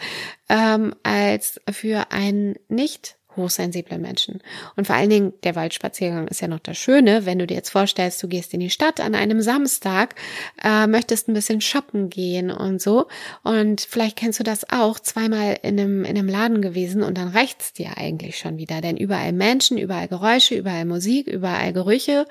ähm, 0.48 0.94
als 1.02 1.60
für 1.70 2.12
einen 2.12 2.54
nicht 2.68 3.16
hochsensible 3.36 3.98
Menschen. 3.98 4.40
Und 4.76 4.86
vor 4.86 4.96
allen 4.96 5.10
Dingen, 5.10 5.32
der 5.44 5.56
Waldspaziergang 5.56 6.28
ist 6.28 6.40
ja 6.40 6.48
noch 6.48 6.60
das 6.60 6.76
Schöne, 6.76 7.26
wenn 7.26 7.38
du 7.38 7.46
dir 7.46 7.54
jetzt 7.54 7.70
vorstellst, 7.70 8.22
du 8.22 8.28
gehst 8.28 8.54
in 8.54 8.60
die 8.60 8.70
Stadt 8.70 9.00
an 9.00 9.14
einem 9.14 9.40
Samstag, 9.40 10.14
äh, 10.62 10.86
möchtest 10.86 11.28
ein 11.28 11.34
bisschen 11.34 11.60
shoppen 11.60 12.10
gehen 12.10 12.50
und 12.50 12.80
so. 12.80 13.06
Und 13.42 13.80
vielleicht 13.80 14.16
kennst 14.16 14.40
du 14.40 14.44
das 14.44 14.70
auch, 14.70 14.98
zweimal 14.98 15.58
in 15.62 15.78
einem, 15.78 16.04
in 16.04 16.16
einem 16.16 16.28
Laden 16.28 16.62
gewesen 16.62 17.02
und 17.02 17.18
dann 17.18 17.28
reicht's 17.28 17.72
dir 17.72 17.96
eigentlich 17.96 18.38
schon 18.38 18.58
wieder. 18.58 18.80
Denn 18.80 18.96
überall 18.96 19.32
Menschen, 19.32 19.78
überall 19.78 20.08
Geräusche, 20.08 20.54
überall 20.54 20.84
Musik, 20.84 21.26
überall 21.26 21.72
Gerüche. 21.72 22.26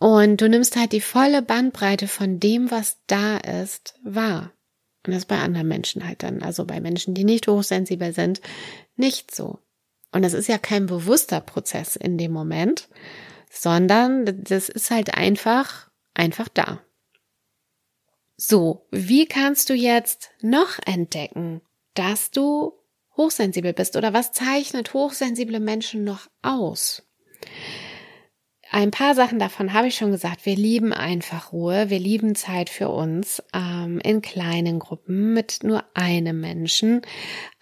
Und 0.00 0.40
du 0.40 0.48
nimmst 0.48 0.76
halt 0.76 0.92
die 0.92 1.00
volle 1.00 1.42
Bandbreite 1.42 2.08
von 2.08 2.40
dem, 2.40 2.70
was 2.70 2.98
da 3.06 3.38
ist, 3.38 3.94
wahr. 4.02 4.52
Und 5.06 5.14
das 5.14 5.26
bei 5.26 5.38
anderen 5.38 5.68
Menschen 5.68 6.06
halt 6.06 6.22
dann, 6.22 6.42
also 6.42 6.64
bei 6.64 6.80
Menschen, 6.80 7.14
die 7.14 7.24
nicht 7.24 7.46
hochsensibel 7.46 8.12
sind, 8.12 8.40
nicht 8.96 9.34
so. 9.34 9.58
Und 10.14 10.22
das 10.22 10.32
ist 10.32 10.46
ja 10.46 10.58
kein 10.58 10.86
bewusster 10.86 11.40
Prozess 11.40 11.96
in 11.96 12.16
dem 12.18 12.30
Moment, 12.30 12.88
sondern 13.50 14.44
das 14.44 14.68
ist 14.68 14.92
halt 14.92 15.14
einfach, 15.14 15.90
einfach 16.14 16.48
da. 16.48 16.80
So, 18.36 18.86
wie 18.92 19.26
kannst 19.26 19.70
du 19.70 19.74
jetzt 19.74 20.30
noch 20.40 20.78
entdecken, 20.86 21.62
dass 21.94 22.30
du 22.30 22.74
hochsensibel 23.16 23.72
bist 23.72 23.96
oder 23.96 24.12
was 24.12 24.30
zeichnet 24.30 24.94
hochsensible 24.94 25.58
Menschen 25.58 26.04
noch 26.04 26.28
aus? 26.42 27.02
Ein 28.74 28.90
paar 28.90 29.14
Sachen 29.14 29.38
davon 29.38 29.72
habe 29.72 29.86
ich 29.86 29.94
schon 29.94 30.10
gesagt. 30.10 30.46
Wir 30.46 30.56
lieben 30.56 30.92
einfach 30.92 31.52
Ruhe. 31.52 31.90
Wir 31.90 32.00
lieben 32.00 32.34
Zeit 32.34 32.68
für 32.68 32.88
uns 32.88 33.40
ähm, 33.54 34.00
in 34.02 34.20
kleinen 34.20 34.80
Gruppen 34.80 35.32
mit 35.32 35.60
nur 35.62 35.84
einem 35.94 36.40
Menschen. 36.40 37.02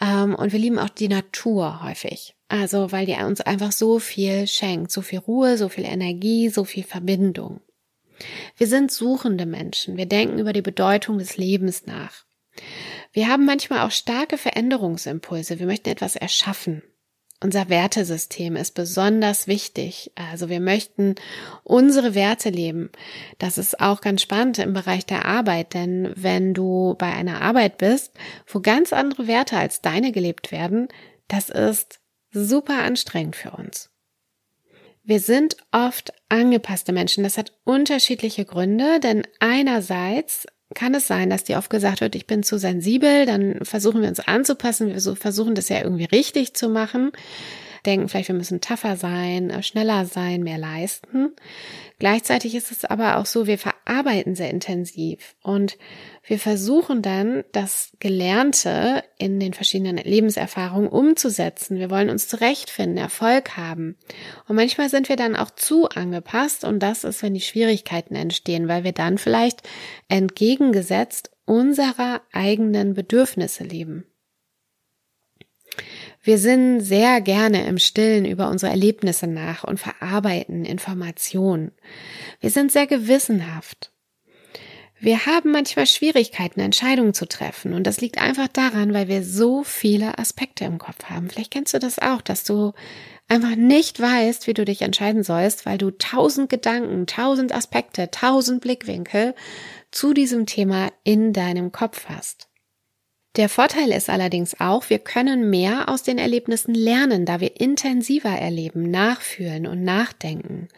Ähm, 0.00 0.35
und 0.35 0.52
wir 0.54 0.59
lieben 0.59 0.78
auch 0.78 0.88
die 0.88 1.09
Natur 1.09 1.83
häufig. 1.85 2.35
Also, 2.49 2.92
weil 2.92 3.04
die 3.04 3.12
uns 3.12 3.42
einfach 3.42 3.73
so 3.73 3.99
viel 3.99 4.47
schenkt. 4.47 4.90
So 4.90 5.02
viel 5.02 5.19
Ruhe, 5.19 5.59
so 5.59 5.69
viel 5.69 5.85
Energie, 5.85 6.49
so 6.49 6.64
viel 6.64 6.83
Verbindung. 6.83 7.61
Wir 8.57 8.66
sind 8.66 8.90
suchende 8.90 9.45
Menschen. 9.45 9.99
Wir 9.99 10.07
denken 10.07 10.38
über 10.38 10.54
die 10.54 10.62
Bedeutung 10.62 11.19
des 11.19 11.37
Lebens 11.37 11.85
nach. 11.85 12.25
Wir 13.12 13.28
haben 13.28 13.45
manchmal 13.45 13.81
auch 13.81 13.90
starke 13.90 14.38
Veränderungsimpulse. 14.38 15.59
Wir 15.59 15.66
möchten 15.66 15.90
etwas 15.90 16.16
erschaffen. 16.16 16.83
Unser 17.42 17.68
Wertesystem 17.68 18.54
ist 18.54 18.75
besonders 18.76 19.49
wichtig. 19.49 20.12
Also 20.14 20.49
wir 20.49 20.61
möchten 20.61 21.16
unsere 21.64 22.14
Werte 22.14 22.50
leben. 22.50 22.90
Das 23.38 23.58
ist 23.58 23.80
auch 23.80 24.00
ganz 24.00 24.22
spannend 24.22 24.58
im 24.58 24.72
Bereich 24.72 25.06
der 25.06 25.25
Arbeit, 25.25 25.75
denn 25.75 26.12
wenn 26.14 26.54
du 26.54 26.94
bei 26.99 27.12
einer 27.12 27.42
Arbeit 27.42 27.78
bist, 27.78 28.12
wo 28.46 28.61
ganz 28.61 28.92
andere 28.92 29.26
Werte 29.26 29.56
als 29.56 29.80
deine 29.80 30.12
gelebt 30.12 30.52
werden, 30.52 30.87
das 31.26 31.50
ist 31.50 31.99
super 32.30 32.84
anstrengend 32.84 33.34
für 33.34 33.50
uns. 33.50 33.90
Wir 35.02 35.18
sind 35.18 35.56
oft 35.72 36.12
angepasste 36.28 36.92
Menschen. 36.92 37.25
Das 37.25 37.38
hat 37.38 37.52
unterschiedliche 37.64 38.44
Gründe, 38.44 39.00
denn 39.00 39.26
einerseits 39.40 40.46
kann 40.74 40.94
es 40.94 41.06
sein, 41.06 41.30
dass 41.30 41.44
dir 41.44 41.58
oft 41.58 41.70
gesagt 41.70 42.00
wird, 42.00 42.14
ich 42.14 42.26
bin 42.26 42.42
zu 42.42 42.58
sensibel, 42.58 43.26
dann 43.26 43.64
versuchen 43.64 44.02
wir 44.02 44.08
uns 44.08 44.20
anzupassen, 44.20 44.88
wir 44.88 45.16
versuchen 45.16 45.54
das 45.54 45.68
ja 45.68 45.82
irgendwie 45.82 46.04
richtig 46.04 46.54
zu 46.54 46.68
machen. 46.68 47.12
Denken 47.84 48.08
vielleicht, 48.08 48.28
wir 48.28 48.34
müssen 48.34 48.60
tougher 48.60 48.96
sein, 48.96 49.50
äh, 49.50 49.62
schneller 49.62 50.04
sein, 50.06 50.42
mehr 50.42 50.58
leisten. 50.58 51.32
Gleichzeitig 51.98 52.54
ist 52.54 52.72
es 52.72 52.84
aber 52.84 53.18
auch 53.18 53.26
so, 53.26 53.46
wir 53.46 53.58
verarbeiten 53.58 54.34
sehr 54.34 54.50
intensiv 54.50 55.36
und 55.42 55.78
wir 56.24 56.38
versuchen 56.38 57.02
dann, 57.02 57.44
das 57.52 57.92
Gelernte 58.00 59.04
in 59.18 59.38
den 59.38 59.54
verschiedenen 59.54 59.98
Lebenserfahrungen 59.98 60.88
umzusetzen. 60.88 61.78
Wir 61.78 61.90
wollen 61.90 62.10
uns 62.10 62.28
zurechtfinden, 62.28 62.98
Erfolg 62.98 63.56
haben. 63.56 63.96
Und 64.48 64.56
manchmal 64.56 64.88
sind 64.88 65.08
wir 65.08 65.16
dann 65.16 65.36
auch 65.36 65.50
zu 65.50 65.88
angepasst 65.88 66.64
und 66.64 66.80
das 66.80 67.04
ist, 67.04 67.22
wenn 67.22 67.34
die 67.34 67.40
Schwierigkeiten 67.40 68.14
entstehen, 68.14 68.68
weil 68.68 68.84
wir 68.84 68.92
dann 68.92 69.18
vielleicht 69.18 69.62
entgegengesetzt 70.08 71.30
unserer 71.44 72.22
eigenen 72.32 72.94
Bedürfnisse 72.94 73.64
leben. 73.64 74.06
Wir 76.22 76.38
sind 76.38 76.80
sehr 76.80 77.20
gerne 77.20 77.66
im 77.66 77.78
Stillen 77.78 78.24
über 78.24 78.48
unsere 78.48 78.70
Erlebnisse 78.70 79.26
nach 79.26 79.64
und 79.64 79.80
verarbeiten 79.80 80.64
Informationen. 80.64 81.72
Wir 82.40 82.50
sind 82.50 82.70
sehr 82.70 82.86
gewissenhaft. 82.86 83.90
Wir 85.00 85.26
haben 85.26 85.50
manchmal 85.50 85.88
Schwierigkeiten, 85.88 86.60
Entscheidungen 86.60 87.12
zu 87.12 87.26
treffen. 87.26 87.74
Und 87.74 87.88
das 87.88 88.00
liegt 88.00 88.18
einfach 88.18 88.46
daran, 88.46 88.94
weil 88.94 89.08
wir 89.08 89.24
so 89.24 89.64
viele 89.64 90.16
Aspekte 90.16 90.64
im 90.64 90.78
Kopf 90.78 91.06
haben. 91.10 91.28
Vielleicht 91.28 91.50
kennst 91.50 91.74
du 91.74 91.80
das 91.80 91.98
auch, 91.98 92.20
dass 92.20 92.44
du 92.44 92.72
einfach 93.26 93.56
nicht 93.56 93.98
weißt, 93.98 94.46
wie 94.46 94.54
du 94.54 94.64
dich 94.64 94.82
entscheiden 94.82 95.24
sollst, 95.24 95.66
weil 95.66 95.76
du 95.76 95.90
tausend 95.90 96.50
Gedanken, 96.50 97.08
tausend 97.08 97.52
Aspekte, 97.52 98.12
tausend 98.12 98.60
Blickwinkel 98.60 99.34
zu 99.90 100.14
diesem 100.14 100.46
Thema 100.46 100.92
in 101.02 101.32
deinem 101.32 101.72
Kopf 101.72 102.06
hast. 102.08 102.51
Der 103.36 103.48
Vorteil 103.48 103.92
ist 103.92 104.10
allerdings 104.10 104.60
auch, 104.60 104.90
wir 104.90 104.98
können 104.98 105.48
mehr 105.48 105.88
aus 105.88 106.02
den 106.02 106.18
Erlebnissen 106.18 106.74
lernen, 106.74 107.24
da 107.24 107.40
wir 107.40 107.60
intensiver 107.60 108.28
erleben, 108.28 108.90
nachfühlen 108.90 109.66
und 109.66 109.82
nachdenken. 109.84 110.68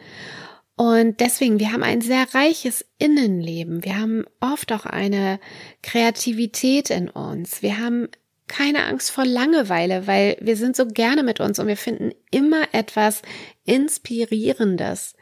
Und 0.77 1.19
deswegen, 1.19 1.59
wir 1.59 1.71
haben 1.71 1.83
ein 1.83 2.01
sehr 2.01 2.33
reiches 2.33 2.85
Innenleben. 2.97 3.83
Wir 3.83 3.97
haben 3.97 4.25
oft 4.39 4.71
auch 4.71 4.85
eine 4.85 5.39
Kreativität 5.83 6.89
in 6.89 7.09
uns. 7.09 7.61
Wir 7.61 7.77
haben 7.79 8.09
keine 8.47 8.85
Angst 8.85 9.11
vor 9.11 9.25
Langeweile, 9.25 10.07
weil 10.07 10.37
wir 10.39 10.55
sind 10.55 10.75
so 10.75 10.85
gerne 10.85 11.23
mit 11.23 11.39
uns 11.39 11.59
und 11.59 11.67
wir 11.67 11.77
finden 11.77 12.11
immer 12.29 12.73
etwas 12.73 13.21
Inspirierendes. 13.63 15.15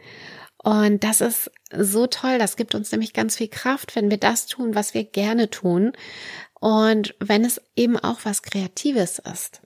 Und 0.57 1.03
das 1.03 1.21
ist 1.21 1.51
so 1.75 2.07
toll. 2.07 2.39
Das 2.39 2.55
gibt 2.55 2.73
uns 2.73 2.91
nämlich 2.91 3.13
ganz 3.13 3.37
viel 3.37 3.49
Kraft, 3.49 3.95
wenn 3.95 4.09
wir 4.09 4.17
das 4.17 4.47
tun, 4.47 4.75
was 4.75 4.93
wir 4.93 5.03
gerne 5.03 5.49
tun. 5.49 5.93
Und 6.63 7.13
wenn 7.19 7.43
es 7.43 7.59
eben 7.75 7.97
auch 7.97 8.19
was 8.23 8.41
Kreatives 8.41 9.19
ist. 9.19 9.61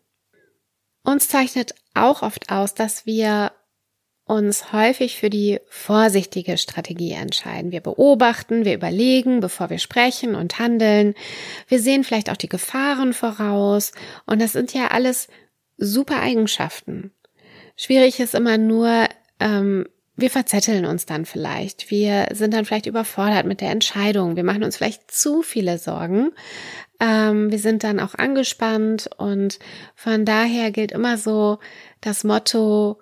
Uns 1.03 1.27
zeichnet 1.27 1.75
auch 1.93 2.23
oft 2.23 2.51
aus, 2.51 2.73
dass 2.73 3.05
wir 3.05 3.51
uns 4.25 4.73
häufig 4.73 5.19
für 5.19 5.29
die 5.29 5.59
vorsichtige 5.67 6.57
Strategie 6.57 7.11
entscheiden. 7.11 7.71
Wir 7.71 7.81
beobachten, 7.81 8.65
wir 8.65 8.73
überlegen, 8.73 9.41
bevor 9.41 9.69
wir 9.69 9.77
sprechen 9.77 10.33
und 10.33 10.57
handeln. 10.57 11.13
Wir 11.67 11.79
sehen 11.79 12.03
vielleicht 12.03 12.31
auch 12.31 12.35
die 12.35 12.49
Gefahren 12.49 13.13
voraus. 13.13 13.91
Und 14.25 14.41
das 14.41 14.53
sind 14.53 14.73
ja 14.73 14.87
alles 14.87 15.27
super 15.77 16.19
Eigenschaften. 16.19 17.11
Schwierig 17.75 18.19
ist 18.19 18.33
immer 18.33 18.57
nur, 18.57 19.07
ähm, 19.39 19.87
wir 20.19 20.31
verzetteln 20.31 20.85
uns 20.85 21.05
dann 21.05 21.25
vielleicht. 21.25 21.91
Wir 21.91 22.29
sind 22.33 22.51
dann 22.55 22.65
vielleicht 22.65 22.87
überfordert 22.87 23.45
mit 23.45 23.61
der 23.61 23.69
Entscheidung. 23.69 24.35
Wir 24.35 24.43
machen 24.43 24.63
uns 24.63 24.75
vielleicht 24.75 25.11
zu 25.11 25.43
viele 25.43 25.77
Sorgen. 25.77 26.31
Ähm, 26.99 27.51
wir 27.51 27.59
sind 27.59 27.83
dann 27.83 27.99
auch 27.99 28.15
angespannt 28.15 29.09
und 29.17 29.59
von 29.95 30.25
daher 30.25 30.71
gilt 30.71 30.91
immer 30.91 31.17
so 31.17 31.59
das 32.01 32.23
Motto, 32.23 32.99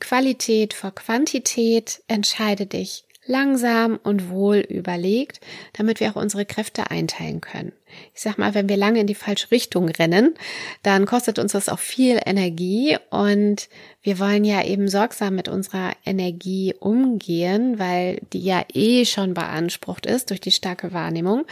Qualität 0.00 0.74
vor 0.74 0.94
Quantität, 0.94 2.02
entscheide 2.06 2.66
dich 2.66 3.07
langsam 3.28 3.98
und 4.02 4.30
wohl 4.30 4.58
überlegt, 4.58 5.40
damit 5.74 6.00
wir 6.00 6.10
auch 6.10 6.16
unsere 6.16 6.44
Kräfte 6.44 6.90
einteilen 6.90 7.40
können. 7.40 7.72
Ich 8.14 8.20
sag 8.20 8.38
mal, 8.38 8.54
wenn 8.54 8.68
wir 8.68 8.76
lange 8.76 9.00
in 9.00 9.06
die 9.06 9.14
falsche 9.14 9.50
Richtung 9.50 9.88
rennen, 9.88 10.34
dann 10.82 11.06
kostet 11.06 11.38
uns 11.38 11.52
das 11.52 11.68
auch 11.68 11.78
viel 11.78 12.20
Energie 12.24 12.96
und 13.10 13.68
wir 14.02 14.18
wollen 14.18 14.44
ja 14.44 14.64
eben 14.64 14.88
sorgsam 14.88 15.34
mit 15.34 15.48
unserer 15.48 15.92
Energie 16.04 16.74
umgehen, 16.78 17.78
weil 17.78 18.20
die 18.32 18.40
ja 18.40 18.64
eh 18.72 19.04
schon 19.04 19.34
beansprucht 19.34 20.06
ist 20.06 20.30
durch 20.30 20.40
die 20.40 20.50
starke 20.50 20.92
Wahrnehmung. 20.92 21.44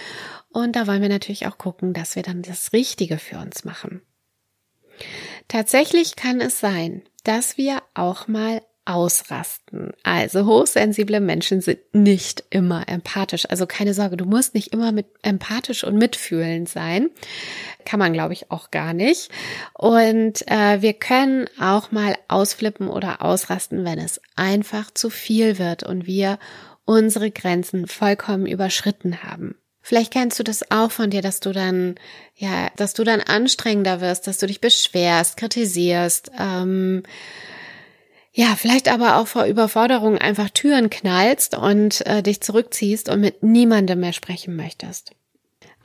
Und 0.50 0.76
da 0.76 0.86
wollen 0.86 1.02
wir 1.02 1.08
natürlich 1.08 1.46
auch 1.46 1.58
gucken, 1.58 1.92
dass 1.92 2.16
wir 2.16 2.22
dann 2.22 2.42
das 2.42 2.72
Richtige 2.72 3.18
für 3.18 3.38
uns 3.38 3.64
machen. 3.64 4.02
Tatsächlich 5.48 6.16
kann 6.16 6.40
es 6.40 6.58
sein, 6.58 7.02
dass 7.24 7.56
wir 7.56 7.82
auch 7.94 8.28
mal 8.28 8.62
ausrasten. 8.86 9.92
Also 10.02 10.46
hochsensible 10.46 11.20
Menschen 11.20 11.60
sind 11.60 11.80
nicht 11.92 12.44
immer 12.50 12.88
empathisch. 12.88 13.48
Also 13.50 13.66
keine 13.66 13.92
Sorge, 13.92 14.16
du 14.16 14.24
musst 14.24 14.54
nicht 14.54 14.72
immer 14.72 14.92
mit 14.92 15.06
empathisch 15.22 15.84
und 15.84 15.96
mitfühlend 15.96 16.68
sein. 16.68 17.10
Kann 17.84 17.98
man, 17.98 18.12
glaube 18.12 18.32
ich, 18.32 18.50
auch 18.50 18.70
gar 18.70 18.94
nicht. 18.94 19.30
Und 19.74 20.46
äh, 20.48 20.80
wir 20.80 20.94
können 20.94 21.48
auch 21.60 21.90
mal 21.90 22.16
ausflippen 22.28 22.88
oder 22.88 23.22
ausrasten, 23.22 23.84
wenn 23.84 23.98
es 23.98 24.20
einfach 24.36 24.90
zu 24.92 25.10
viel 25.10 25.58
wird 25.58 25.82
und 25.82 26.06
wir 26.06 26.38
unsere 26.84 27.30
Grenzen 27.30 27.86
vollkommen 27.86 28.46
überschritten 28.46 29.24
haben. 29.24 29.56
Vielleicht 29.82 30.12
kennst 30.12 30.36
du 30.40 30.42
das 30.42 30.68
auch 30.72 30.90
von 30.90 31.10
dir, 31.10 31.22
dass 31.22 31.38
du 31.38 31.52
dann, 31.52 31.94
ja, 32.34 32.70
dass 32.76 32.94
du 32.94 33.04
dann 33.04 33.20
anstrengender 33.20 34.00
wirst, 34.00 34.26
dass 34.26 34.38
du 34.38 34.48
dich 34.48 34.60
beschwerst, 34.60 35.36
kritisierst, 35.36 36.32
ähm, 36.40 37.04
ja, 38.38 38.54
vielleicht 38.54 38.92
aber 38.92 39.16
auch 39.16 39.26
vor 39.26 39.46
Überforderung 39.46 40.18
einfach 40.18 40.50
Türen 40.50 40.90
knallst 40.90 41.56
und 41.56 42.06
äh, 42.06 42.22
dich 42.22 42.42
zurückziehst 42.42 43.08
und 43.08 43.22
mit 43.22 43.42
niemandem 43.42 44.00
mehr 44.00 44.12
sprechen 44.12 44.56
möchtest. 44.56 45.12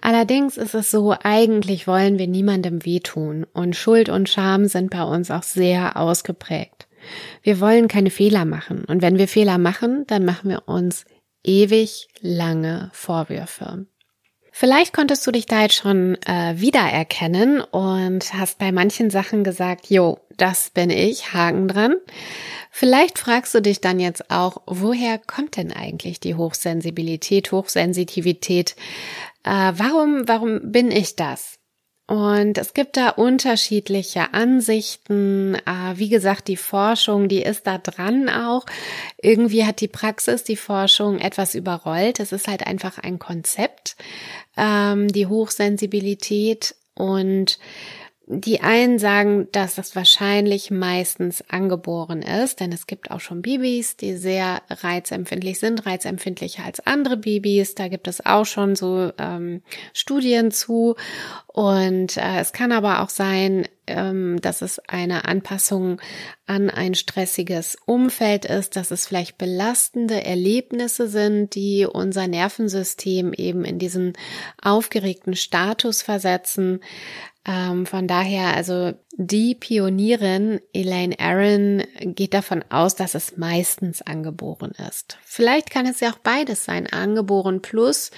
Allerdings 0.01 0.57
ist 0.57 0.75
es 0.75 0.91
so, 0.91 1.15
eigentlich 1.23 1.87
wollen 1.87 2.19
wir 2.19 2.27
niemandem 2.27 2.83
wehtun 2.83 3.45
und 3.53 3.77
Schuld 3.77 4.09
und 4.09 4.27
Scham 4.27 4.65
sind 4.65 4.89
bei 4.89 5.03
uns 5.03 5.31
auch 5.31 5.43
sehr 5.43 5.95
ausgeprägt. 5.95 6.89
Wir 7.41 7.61
wollen 7.61 7.87
keine 7.87 8.09
Fehler 8.09 8.43
machen 8.43 8.83
und 8.83 9.01
wenn 9.01 9.17
wir 9.17 9.29
Fehler 9.29 9.57
machen, 9.57 10.03
dann 10.07 10.25
machen 10.25 10.49
wir 10.49 10.67
uns 10.67 11.05
ewig 11.45 12.09
lange 12.19 12.89
Vorwürfe. 12.91 13.85
Vielleicht 14.61 14.93
konntest 14.93 15.25
du 15.25 15.31
dich 15.31 15.47
da 15.47 15.63
jetzt 15.63 15.73
schon 15.73 16.21
äh, 16.27 16.53
wiedererkennen 16.55 17.61
und 17.61 18.31
hast 18.35 18.59
bei 18.59 18.71
manchen 18.71 19.09
Sachen 19.09 19.43
gesagt, 19.43 19.89
jo, 19.89 20.19
das 20.37 20.69
bin 20.69 20.91
ich, 20.91 21.33
Haken 21.33 21.67
dran. 21.67 21.95
Vielleicht 22.69 23.17
fragst 23.17 23.55
du 23.55 23.61
dich 23.63 23.81
dann 23.81 23.99
jetzt 23.99 24.29
auch, 24.29 24.61
woher 24.67 25.17
kommt 25.17 25.57
denn 25.57 25.73
eigentlich 25.73 26.19
die 26.19 26.35
Hochsensibilität, 26.35 27.51
Hochsensitivität? 27.51 28.75
Äh, 29.43 29.73
warum, 29.77 30.27
warum 30.27 30.71
bin 30.71 30.91
ich 30.91 31.15
das? 31.15 31.57
Und 32.11 32.57
es 32.57 32.73
gibt 32.73 32.97
da 32.97 33.07
unterschiedliche 33.07 34.33
Ansichten. 34.33 35.55
Äh, 35.55 35.93
wie 35.95 36.09
gesagt, 36.09 36.49
die 36.49 36.57
Forschung, 36.57 37.29
die 37.29 37.41
ist 37.41 37.67
da 37.67 37.77
dran 37.77 38.27
auch. 38.27 38.65
Irgendwie 39.21 39.63
hat 39.63 39.79
die 39.79 39.87
Praxis 39.87 40.43
die 40.43 40.57
Forschung 40.57 41.19
etwas 41.19 41.55
überrollt. 41.55 42.19
Es 42.19 42.33
ist 42.33 42.49
halt 42.49 42.67
einfach 42.67 42.97
ein 42.97 43.17
Konzept, 43.17 43.95
ähm, 44.57 45.07
die 45.07 45.27
Hochsensibilität 45.27 46.75
und 46.95 47.59
die 48.33 48.61
einen 48.61 48.97
sagen, 48.97 49.49
dass 49.51 49.75
das 49.75 49.93
wahrscheinlich 49.93 50.71
meistens 50.71 51.43
angeboren 51.49 52.21
ist, 52.21 52.61
denn 52.61 52.71
es 52.71 52.87
gibt 52.87 53.11
auch 53.11 53.19
schon 53.19 53.41
Babys, 53.41 53.97
die 53.97 54.15
sehr 54.15 54.61
reizempfindlich 54.69 55.59
sind, 55.59 55.85
reizempfindlicher 55.85 56.63
als 56.63 56.79
andere 56.87 57.17
Babys. 57.17 57.75
Da 57.75 57.89
gibt 57.89 58.07
es 58.07 58.25
auch 58.25 58.45
schon 58.45 58.77
so 58.77 59.11
ähm, 59.17 59.61
Studien 59.93 60.51
zu. 60.51 60.95
Und 61.47 62.15
äh, 62.15 62.39
es 62.39 62.53
kann 62.53 62.71
aber 62.71 63.01
auch 63.01 63.09
sein, 63.09 63.67
ähm, 63.87 64.39
dass 64.39 64.61
es 64.61 64.79
eine 64.87 65.25
Anpassung 65.25 65.99
an 66.45 66.69
ein 66.69 66.95
stressiges 66.95 67.77
Umfeld 67.85 68.45
ist, 68.45 68.77
dass 68.77 68.91
es 68.91 69.07
vielleicht 69.07 69.37
belastende 69.37 70.23
Erlebnisse 70.23 71.07
sind, 71.07 71.55
die 71.55 71.85
unser 71.85 72.27
Nervensystem 72.27 73.33
eben 73.33 73.65
in 73.65 73.79
diesen 73.79 74.13
aufgeregten 74.61 75.35
Status 75.35 76.01
versetzen. 76.01 76.79
Ähm, 77.43 77.87
von 77.87 78.07
daher, 78.07 78.55
also 78.55 78.93
die 79.17 79.55
Pionierin 79.55 80.61
Elaine 80.73 81.19
Aaron 81.19 81.83
geht 81.99 82.35
davon 82.35 82.63
aus, 82.69 82.95
dass 82.95 83.15
es 83.15 83.37
meistens 83.37 84.03
angeboren 84.03 84.73
ist. 84.87 85.17
Vielleicht 85.23 85.71
kann 85.71 85.87
es 85.87 86.01
ja 86.01 86.11
auch 86.11 86.19
beides 86.19 86.65
sein, 86.65 86.85
angeboren 86.85 87.63
plus 87.63 88.11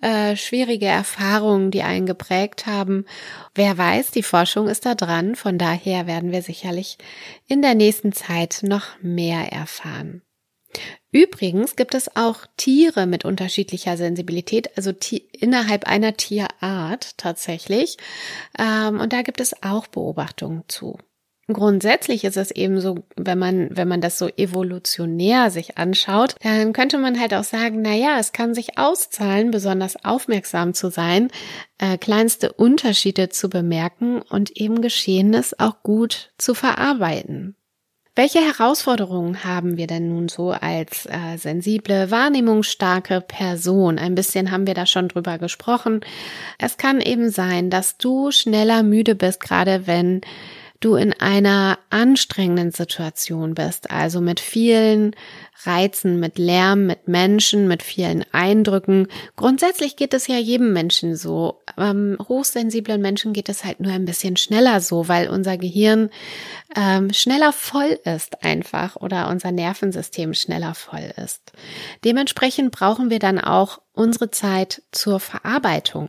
äh, 0.00 0.36
schwierige 0.36 0.86
Erfahrungen, 0.86 1.70
die 1.70 1.82
einen 1.82 2.06
geprägt 2.06 2.66
haben. 2.66 3.04
Wer 3.54 3.76
weiß, 3.76 4.10
die 4.10 4.22
Forschung 4.22 4.68
ist 4.68 4.86
da 4.86 4.94
dran. 4.94 5.36
Von 5.36 5.58
daher 5.58 6.06
werden 6.06 6.32
wir 6.32 6.40
sicherlich 6.40 6.96
in 7.46 7.60
der 7.60 7.74
nächsten 7.74 8.12
Zeit 8.12 8.60
noch 8.62 8.86
mehr 9.02 9.52
erfahren. 9.52 10.22
Übrigens 11.12 11.76
gibt 11.76 11.94
es 11.94 12.16
auch 12.16 12.46
Tiere 12.56 13.06
mit 13.06 13.26
unterschiedlicher 13.26 13.98
Sensibilität, 13.98 14.76
also 14.78 14.92
innerhalb 15.32 15.86
einer 15.86 16.16
Tierart 16.16 17.18
tatsächlich. 17.18 17.98
Ähm, 18.58 18.98
und 18.98 19.12
da 19.12 19.20
gibt 19.20 19.42
es 19.42 19.62
auch 19.62 19.86
Beobachtungen 19.88 20.64
zu. 20.68 20.98
grundsätzlich 21.48 22.24
ist 22.24 22.38
es 22.38 22.50
eben 22.50 22.80
so, 22.80 23.04
wenn 23.14 23.38
man, 23.38 23.76
wenn 23.76 23.88
man 23.88 24.00
das 24.00 24.18
so 24.18 24.28
evolutionär 24.28 25.50
sich 25.50 25.76
anschaut, 25.76 26.36
dann 26.42 26.72
könnte 26.72 26.96
man 26.96 27.20
halt 27.20 27.34
auch 27.34 27.44
sagen, 27.44 27.82
na 27.82 27.94
ja, 27.94 28.18
es 28.18 28.32
kann 28.32 28.54
sich 28.54 28.78
auszahlen, 28.78 29.50
besonders 29.50 30.02
aufmerksam 30.02 30.72
zu 30.72 30.90
sein, 30.90 31.28
äh, 31.76 31.98
kleinste 31.98 32.54
Unterschiede 32.54 33.28
zu 33.28 33.50
bemerken 33.50 34.22
und 34.22 34.56
eben 34.56 34.80
Geschehenes 34.80 35.60
auch 35.60 35.82
gut 35.82 36.32
zu 36.38 36.54
verarbeiten. 36.54 37.56
Welche 38.14 38.40
Herausforderungen 38.40 39.42
haben 39.42 39.78
wir 39.78 39.86
denn 39.86 40.10
nun 40.10 40.28
so 40.28 40.50
als 40.50 41.06
äh, 41.06 41.38
sensible, 41.38 42.10
wahrnehmungsstarke 42.10 43.22
Person? 43.22 43.98
Ein 43.98 44.14
bisschen 44.14 44.50
haben 44.50 44.66
wir 44.66 44.74
da 44.74 44.84
schon 44.84 45.08
drüber 45.08 45.38
gesprochen. 45.38 46.00
Es 46.58 46.76
kann 46.76 47.00
eben 47.00 47.30
sein, 47.30 47.70
dass 47.70 47.96
du 47.96 48.30
schneller 48.30 48.82
müde 48.82 49.14
bist, 49.14 49.40
gerade 49.40 49.86
wenn 49.86 50.20
du 50.84 50.96
in 50.96 51.12
einer 51.12 51.78
anstrengenden 51.90 52.70
Situation 52.70 53.54
bist, 53.54 53.90
also 53.90 54.20
mit 54.20 54.40
vielen 54.40 55.14
Reizen, 55.64 56.18
mit 56.18 56.38
Lärm, 56.38 56.86
mit 56.86 57.08
Menschen, 57.08 57.68
mit 57.68 57.82
vielen 57.82 58.24
Eindrücken. 58.32 59.06
Grundsätzlich 59.36 59.96
geht 59.96 60.12
es 60.12 60.26
ja 60.26 60.36
jedem 60.36 60.72
Menschen 60.72 61.14
so. 61.14 61.62
Ähm, 61.78 62.16
hochsensiblen 62.28 63.00
Menschen 63.00 63.32
geht 63.32 63.48
es 63.48 63.64
halt 63.64 63.80
nur 63.80 63.92
ein 63.92 64.04
bisschen 64.04 64.36
schneller 64.36 64.80
so, 64.80 65.08
weil 65.08 65.28
unser 65.28 65.56
Gehirn 65.56 66.10
ähm, 66.76 67.12
schneller 67.12 67.52
voll 67.52 67.98
ist 68.04 68.44
einfach 68.44 68.96
oder 68.96 69.28
unser 69.28 69.52
Nervensystem 69.52 70.34
schneller 70.34 70.74
voll 70.74 71.12
ist. 71.22 71.52
Dementsprechend 72.04 72.72
brauchen 72.72 73.10
wir 73.10 73.18
dann 73.18 73.38
auch 73.38 73.80
unsere 73.92 74.30
Zeit 74.30 74.82
zur 74.90 75.20
Verarbeitung, 75.20 76.08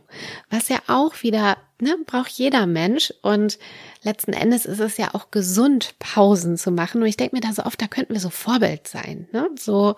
was 0.50 0.68
ja 0.68 0.78
auch 0.88 1.22
wieder 1.22 1.58
ne, 1.84 1.96
braucht 2.06 2.32
jeder 2.32 2.66
Mensch 2.66 3.12
und 3.22 3.58
letzten 4.02 4.32
Endes 4.32 4.66
ist 4.66 4.80
es 4.80 4.96
ja 4.96 5.14
auch 5.14 5.30
gesund, 5.30 5.94
Pausen 5.98 6.56
zu 6.56 6.70
machen. 6.70 7.00
Und 7.00 7.06
ich 7.08 7.16
denke 7.16 7.36
mir 7.36 7.40
da 7.40 7.52
so 7.52 7.62
oft, 7.64 7.80
da 7.80 7.86
könnten 7.86 8.12
wir 8.12 8.20
so 8.20 8.30
Vorbild 8.30 8.88
sein. 8.88 9.28
Ne? 9.32 9.48
So, 9.56 9.94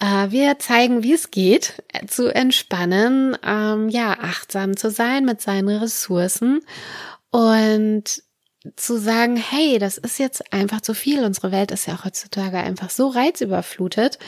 äh, 0.00 0.30
wir 0.30 0.58
zeigen, 0.58 1.02
wie 1.02 1.14
es 1.14 1.30
geht, 1.30 1.82
äh, 1.92 2.06
zu 2.06 2.34
entspannen, 2.34 3.36
ähm, 3.44 3.88
ja, 3.88 4.18
achtsam 4.20 4.76
zu 4.76 4.90
sein 4.90 5.24
mit 5.24 5.40
seinen 5.40 5.68
Ressourcen 5.68 6.60
und 7.30 8.22
zu 8.76 8.98
sagen, 8.98 9.36
hey, 9.36 9.78
das 9.78 9.98
ist 9.98 10.18
jetzt 10.18 10.52
einfach 10.52 10.80
zu 10.80 10.94
viel. 10.94 11.24
Unsere 11.24 11.52
Welt 11.52 11.70
ist 11.70 11.86
ja 11.86 11.94
auch 11.94 12.04
heutzutage 12.04 12.58
einfach 12.58 12.90
so 12.90 13.08
reizüberflutet. 13.08 14.18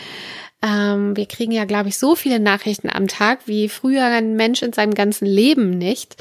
Ähm, 0.63 1.17
wir 1.17 1.27
kriegen 1.27 1.53
ja, 1.53 1.65
glaube 1.65 1.89
ich, 1.89 1.99
so 1.99 2.15
viele 2.17 2.39
Nachrichten 2.39 2.91
am 2.91 3.09
Tag 3.09 3.41
wie 3.47 3.69
früher 3.69 4.05
ein 4.05 4.37
Mensch 4.37 4.63
in 4.63 4.73
seinem 4.73 4.95
ganzen 4.95 5.27
Leben 5.27 5.71
nicht. 5.71 6.17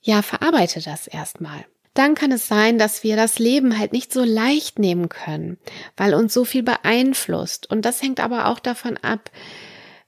Ja, 0.00 0.22
verarbeite 0.22 0.80
das 0.80 1.06
erstmal 1.06 1.64
dann 1.98 2.14
kann 2.14 2.30
es 2.30 2.46
sein, 2.46 2.78
dass 2.78 3.02
wir 3.02 3.16
das 3.16 3.40
Leben 3.40 3.76
halt 3.76 3.92
nicht 3.92 4.12
so 4.12 4.22
leicht 4.22 4.78
nehmen 4.78 5.08
können, 5.08 5.58
weil 5.96 6.14
uns 6.14 6.32
so 6.32 6.44
viel 6.44 6.62
beeinflusst. 6.62 7.68
Und 7.68 7.84
das 7.84 8.00
hängt 8.00 8.20
aber 8.20 8.46
auch 8.46 8.60
davon 8.60 8.96
ab, 8.98 9.32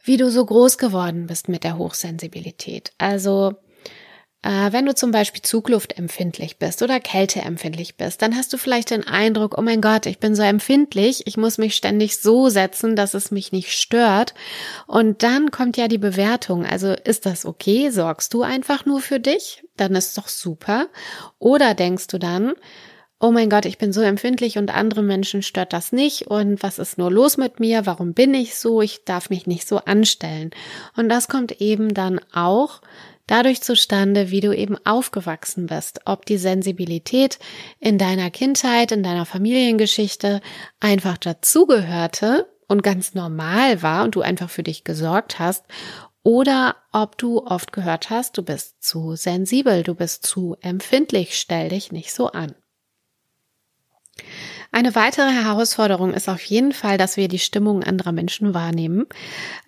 wie 0.05 0.17
du 0.17 0.31
so 0.31 0.47
groß 0.47 0.79
geworden 0.79 1.27
bist 1.27 1.49
mit 1.49 1.65
der 1.65 1.79
Hochsensibilität. 1.79 2.93
Also 2.99 3.57
wenn 4.43 4.87
du 4.87 4.95
zum 4.95 5.11
Beispiel 5.11 5.43
zugluftempfindlich 5.43 6.57
bist 6.59 6.83
oder 6.83 6.99
kälteempfindlich 6.99 7.97
bist, 7.97 8.23
dann 8.23 8.35
hast 8.35 8.53
du 8.53 8.57
vielleicht 8.57 8.91
den 8.91 9.07
Eindruck, 9.07 9.59
oh 9.59 9.63
mein 9.63 9.83
Gott, 9.83 10.07
ich 10.07 10.19
bin 10.19 10.35
so 10.35 10.43
empfindlich, 10.43 11.27
ich 11.27 11.37
muss 11.37 11.59
mich 11.59 11.77
ständig 11.77 12.19
so 12.19 12.49
setzen, 12.49 12.97
dass 12.97 13.13
es 13.13 13.31
mich 13.31 13.53
nicht 13.53 13.73
stört. 13.73 14.33
Und 14.87 15.23
dann 15.23 15.51
kommt 15.51 15.77
ja 15.77 15.89
die 15.89 15.99
Bewertung. 15.99 16.65
Also 16.65 16.93
ist 16.93 17.27
das 17.27 17.45
okay? 17.45 17.91
Sorgst 17.91 18.33
du 18.33 18.43
einfach 18.43 18.87
nur 18.87 19.01
für 19.01 19.21
dich? 19.21 19.63
Dann 19.77 19.95
ist 19.95 20.17
doch 20.17 20.29
super. 20.29 20.87
Oder 21.39 21.75
denkst 21.75 22.07
du 22.07 22.19
dann, 22.19 22.55
oh 23.21 23.31
mein 23.31 23.51
Gott, 23.51 23.67
ich 23.67 23.77
bin 23.77 23.93
so 23.93 24.01
empfindlich 24.01 24.57
und 24.57 24.75
andere 24.75 25.03
Menschen 25.03 25.43
stört 25.43 25.75
das 25.75 25.93
nicht 25.93 26.29
und 26.29 26.63
was 26.63 26.79
ist 26.79 26.97
nur 26.97 27.11
los 27.11 27.37
mit 27.37 27.61
mir? 27.61 27.85
Warum 27.85 28.15
bin 28.15 28.33
ich 28.33 28.55
so? 28.55 28.81
Ich 28.81 29.05
darf 29.05 29.29
mich 29.29 29.47
nicht 29.47 29.69
so 29.69 29.77
anstellen. 29.79 30.51
Und 30.97 31.11
das 31.11 31.29
kommt 31.29 31.61
eben 31.61 31.93
dann 31.93 32.21
auch 32.33 32.81
dadurch 33.31 33.63
zustande, 33.63 34.31
wie 34.31 34.41
du 34.41 34.53
eben 34.53 34.77
aufgewachsen 34.85 35.67
bist, 35.67 36.01
ob 36.05 36.27
die 36.27 36.39
Sensibilität 36.39 37.39
in 37.79 37.97
deiner 37.97 38.31
Kindheit, 38.31 38.91
in 38.91 39.03
deiner 39.03 39.25
Familiengeschichte 39.25 40.41
einfach 40.81 41.17
dazugehörte 41.17 42.49
und 42.67 42.83
ganz 42.83 43.15
normal 43.15 43.83
war 43.83 44.05
und 44.05 44.17
du 44.17 44.23
einfach 44.23 44.51
für 44.51 44.65
dich 44.65 44.83
gesorgt 44.83 45.39
hast 45.39 45.65
oder 46.23 46.77
ob 46.93 47.17
du 47.19 47.47
oft 47.47 47.73
gehört 47.73 48.11
hast, 48.11 48.37
du 48.37 48.43
bist 48.43 48.83
zu 48.83 49.17
sensibel, 49.17 49.83
du 49.83 49.95
bist 49.95 50.27
zu 50.27 50.57
empfindlich, 50.61 51.39
stell 51.39 51.71
dich 51.71 51.93
nicht 51.93 52.13
so 52.13 52.29
an. 52.33 52.55
Eine 54.73 54.95
weitere 54.95 55.31
Herausforderung 55.31 56.15
ist 56.15 56.29
auf 56.29 56.43
jeden 56.43 56.73
Fall, 56.73 56.97
dass 56.97 57.17
wir 57.17 57.27
die 57.27 57.41
Stimmung 57.41 57.83
anderer 57.83 58.13
Menschen 58.13 58.55
wahrnehmen. 58.55 59.07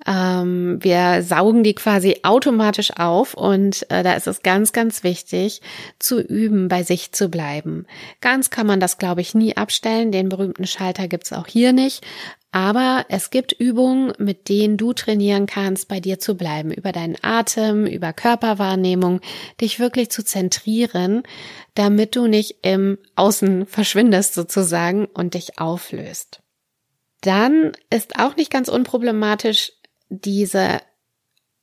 Ähm, 0.06 0.78
wir 0.80 1.24
saugen 1.24 1.64
die 1.64 1.74
quasi 1.74 2.20
automatisch 2.22 2.92
auf 2.96 3.34
und 3.34 3.90
äh, 3.90 4.04
da 4.04 4.14
ist 4.14 4.28
es 4.28 4.42
ganz, 4.42 4.72
ganz 4.72 5.02
wichtig 5.02 5.60
zu 5.98 6.20
üben, 6.20 6.68
bei 6.68 6.84
sich 6.84 7.10
zu 7.10 7.28
bleiben. 7.28 7.86
Ganz 8.20 8.50
kann 8.50 8.66
man 8.66 8.78
das, 8.78 8.98
glaube 8.98 9.22
ich, 9.22 9.34
nie 9.34 9.56
abstellen. 9.56 10.12
Den 10.12 10.28
berühmten 10.28 10.66
Schalter 10.66 11.08
gibt's 11.08 11.32
auch 11.32 11.48
hier 11.48 11.72
nicht. 11.72 12.04
Aber 12.52 13.06
es 13.08 13.30
gibt 13.30 13.52
Übungen, 13.52 14.12
mit 14.18 14.50
denen 14.50 14.76
du 14.76 14.92
trainieren 14.92 15.46
kannst, 15.46 15.88
bei 15.88 16.00
dir 16.00 16.18
zu 16.18 16.36
bleiben, 16.36 16.70
über 16.70 16.92
deinen 16.92 17.16
Atem, 17.22 17.86
über 17.86 18.12
Körperwahrnehmung, 18.12 19.22
dich 19.60 19.80
wirklich 19.80 20.10
zu 20.10 20.22
zentrieren, 20.22 21.22
damit 21.74 22.14
du 22.14 22.26
nicht 22.26 22.58
im 22.60 22.98
Außen 23.16 23.64
verschwindest 23.64 24.34
sozusagen 24.34 25.06
und 25.06 25.32
dich 25.32 25.58
auflöst. 25.58 26.42
Dann 27.22 27.72
ist 27.88 28.18
auch 28.18 28.36
nicht 28.36 28.50
ganz 28.50 28.68
unproblematisch 28.68 29.72
diese 30.10 30.80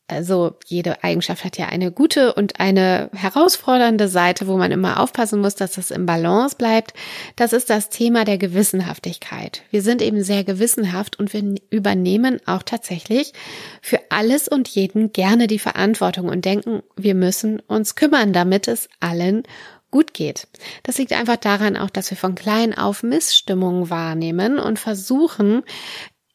also 0.09 0.55
jede 0.65 1.03
Eigenschaft 1.03 1.43
hat 1.43 1.57
ja 1.57 1.67
eine 1.67 1.91
gute 1.91 2.33
und 2.33 2.59
eine 2.59 3.09
herausfordernde 3.13 4.07
Seite, 4.07 4.47
wo 4.47 4.57
man 4.57 4.71
immer 4.71 4.99
aufpassen 4.99 5.39
muss, 5.41 5.55
dass 5.55 5.73
das 5.73 5.91
im 5.91 6.05
Balance 6.05 6.55
bleibt. 6.55 6.93
Das 7.35 7.53
ist 7.53 7.69
das 7.69 7.89
Thema 7.89 8.25
der 8.25 8.37
Gewissenhaftigkeit. 8.37 9.61
Wir 9.71 9.81
sind 9.81 10.01
eben 10.01 10.23
sehr 10.23 10.43
gewissenhaft 10.43 11.19
und 11.19 11.33
wir 11.33 11.55
übernehmen 11.69 12.39
auch 12.45 12.63
tatsächlich 12.63 13.33
für 13.81 13.99
alles 14.09 14.47
und 14.47 14.67
jeden 14.67 15.13
gerne 15.13 15.47
die 15.47 15.59
Verantwortung 15.59 16.29
und 16.29 16.45
denken, 16.45 16.81
wir 16.95 17.15
müssen 17.15 17.59
uns 17.67 17.95
kümmern, 17.95 18.33
damit 18.33 18.67
es 18.67 18.89
allen 18.99 19.43
gut 19.91 20.13
geht. 20.13 20.47
Das 20.83 20.97
liegt 20.97 21.13
einfach 21.13 21.37
daran 21.37 21.77
auch, 21.77 21.89
dass 21.89 22.11
wir 22.11 22.17
von 22.17 22.35
klein 22.35 22.77
auf 22.77 23.03
Missstimmungen 23.03 23.89
wahrnehmen 23.89 24.59
und 24.59 24.79
versuchen, 24.79 25.63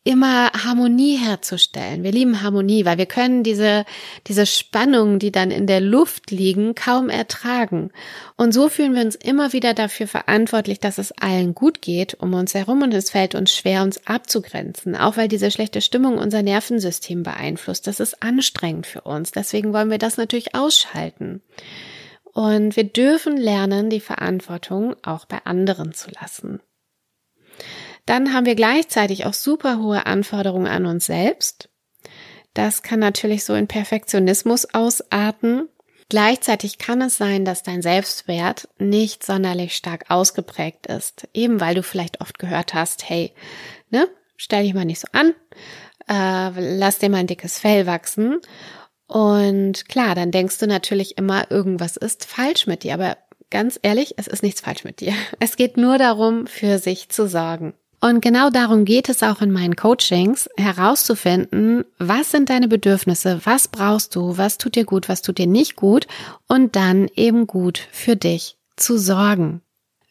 immer 0.05 0.53
Harmonie 0.53 1.17
herzustellen. 1.17 2.05
Wir 2.05 2.13
lieben 2.13 2.43
Harmonie, 2.43 2.85
weil 2.85 2.99
wir 2.99 3.07
können 3.07 3.43
diese, 3.43 3.87
diese 4.27 4.45
Spannungen, 4.45 5.19
die 5.19 5.33
dann 5.33 5.51
in 5.51 5.67
der 5.67 5.81
Luft 5.81 6.31
liegen, 6.31 6.75
kaum 6.75 7.09
ertragen. 7.09 7.91
Und 8.37 8.53
so 8.53 8.69
fühlen 8.69 8.95
wir 8.95 9.01
uns 9.01 9.15
immer 9.15 9.55
wieder 9.55 9.73
dafür 9.73 10.07
verantwortlich, 10.07 10.79
dass 10.79 10.99
es 10.99 11.13
allen 11.13 11.55
gut 11.55 11.81
geht 11.81 12.15
um 12.21 12.35
uns 12.35 12.53
herum 12.53 12.83
und 12.83 12.93
es 12.93 13.11
fällt 13.11 13.35
uns 13.35 13.55
schwer, 13.55 13.83
uns 13.83 14.07
abzugrenzen, 14.07 14.95
auch 14.95 15.17
weil 15.17 15.29
diese 15.29 15.51
schlechte 15.51 15.81
Stimmung 15.81 16.19
unser 16.19 16.43
Nervensystem 16.43 17.23
beeinflusst. 17.23 17.87
Das 17.87 17.99
ist 17.99 18.23
anstrengend 18.23 18.87
für 18.87 19.01
uns. 19.01 19.31
Deswegen 19.31 19.73
wollen 19.73 19.91
wir 19.91 19.99
das 19.99 20.19
natürlich 20.19 20.55
ausschalten. 20.55 21.41
Und 22.35 22.77
wir 22.77 22.85
dürfen 22.85 23.39
lernen, 23.39 23.89
die 23.89 24.01
Verantwortung 24.01 24.97
auch 25.03 25.25
bei 25.25 25.39
anderen 25.45 25.95
zu 25.95 26.11
lassen. 26.11 26.61
Dann 28.07 28.33
haben 28.33 28.47
wir 28.47 28.55
gleichzeitig 28.55 29.27
auch 29.27 29.33
super 29.33 29.79
hohe 29.79 30.07
Anforderungen 30.07 30.67
an 30.67 30.87
uns 30.87 31.07
selbst. 31.07 31.71
Das 32.53 32.83
kann 32.83 33.01
natürlich 33.01 33.45
so 33.45 33.55
in 33.55 33.67
Perfektionismus 33.67 34.75
ausarten. 34.75 35.69
Gleichzeitig 36.09 36.79
kann 36.79 37.01
es 37.03 37.17
sein, 37.17 37.45
dass 37.45 37.63
dein 37.63 37.83
Selbstwert 37.83 38.69
nicht 38.79 39.25
sonderlich 39.25 39.75
stark 39.75 40.11
ausgeprägt 40.11 40.87
ist, 40.87 41.29
eben 41.33 41.61
weil 41.61 41.75
du 41.75 41.83
vielleicht 41.83 42.21
oft 42.21 42.39
gehört 42.39 42.75
hast, 42.75 43.09
hey, 43.09 43.33
ne, 43.91 44.09
stell 44.37 44.65
dich 44.65 44.75
mal 44.75 44.85
nicht 44.85 45.01
so 45.01 45.09
an, 45.13 45.35
äh, 46.09 46.77
lass 46.77 46.99
dir 46.99 47.09
mal 47.09 47.19
ein 47.19 47.27
dickes 47.27 47.59
Fell 47.59 47.87
wachsen. 47.87 48.41
Und 49.07 49.89
klar, 49.89 50.15
dann 50.15 50.31
denkst 50.31 50.59
du 50.59 50.67
natürlich 50.67 51.19
immer, 51.19 51.51
irgendwas 51.51 51.97
ist 51.97 52.25
falsch 52.27 52.67
mit 52.67 52.83
dir, 52.85 52.95
aber 52.95 53.17
ganz 53.51 53.79
ehrlich, 53.83 54.15
es 54.17 54.27
ist 54.27 54.43
nichts 54.43 54.61
falsch 54.61 54.85
mit 54.85 55.01
dir. 55.01 55.15
Es 55.41 55.57
geht 55.57 55.77
nur 55.77 55.99
darum, 55.99 56.47
für 56.47 56.79
sich 56.79 57.09
zu 57.09 57.27
sorgen. 57.27 57.75
Und 58.05 58.21
genau 58.21 58.51
darum 58.51 58.85
geht 58.85 59.09
es 59.09 59.23
auch 59.23 59.41
in 59.41 59.51
meinen 59.51 59.77
Coachings, 59.77 60.51
herauszufinden, 60.59 61.87
was 61.99 62.33
sind 62.33 62.51
deine 62.51 62.69
Bedürfnisse, 62.69 63.41
was 63.45 63.67
brauchst 63.67 64.15
du, 64.15 64.37
was 64.37 64.59
tut 64.59 64.75
dir 64.75 64.85
gut, 64.85 65.09
was 65.09 65.23
tut 65.23 65.39
dir 65.39 65.47
nicht 65.47 65.75
gut 65.75 66.07
und 66.47 66.77
dann 66.77 67.09
eben 67.17 67.47
gut 67.47 67.79
für 67.93 68.15
dich 68.15 68.59
zu 68.77 68.99
sorgen. 68.99 69.63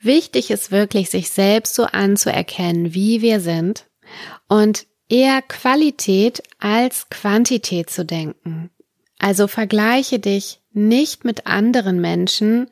Wichtig 0.01 0.49
ist 0.49 0.71
wirklich, 0.71 1.11
sich 1.11 1.29
selbst 1.29 1.75
so 1.75 1.83
anzuerkennen, 1.83 2.95
wie 2.95 3.21
wir 3.21 3.39
sind 3.39 3.85
und 4.47 4.87
eher 5.07 5.43
Qualität 5.43 6.41
als 6.57 7.09
Quantität 7.11 7.91
zu 7.91 8.05
denken. 8.05 8.71
Also 9.19 9.47
vergleiche 9.47 10.17
dich 10.17 10.61
nicht 10.71 11.25
mit 11.25 11.45
anderen 11.45 12.01
Menschen, 12.01 12.71